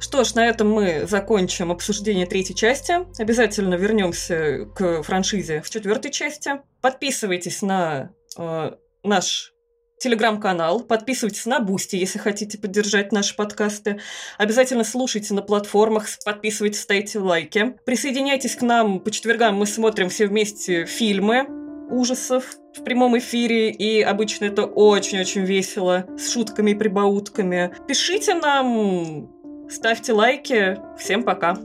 [0.00, 2.94] Что ж, на этом мы закончим обсуждение третьей части.
[3.20, 6.50] Обязательно вернемся к франшизе в четвертой части.
[6.80, 8.72] Подписывайтесь на э,
[9.04, 9.54] наш
[10.02, 14.00] телеграм-канал, подписывайтесь на Boosty, если хотите поддержать наши подкасты.
[14.36, 17.76] Обязательно слушайте на платформах, подписывайтесь, ставьте лайки.
[17.86, 21.46] Присоединяйтесь к нам по четвергам, мы смотрим все вместе фильмы
[21.90, 27.74] ужасов в прямом эфире, и обычно это очень-очень весело, с шутками и прибаутками.
[27.86, 29.30] Пишите нам,
[29.70, 30.78] ставьте лайки.
[30.98, 31.56] Всем пока!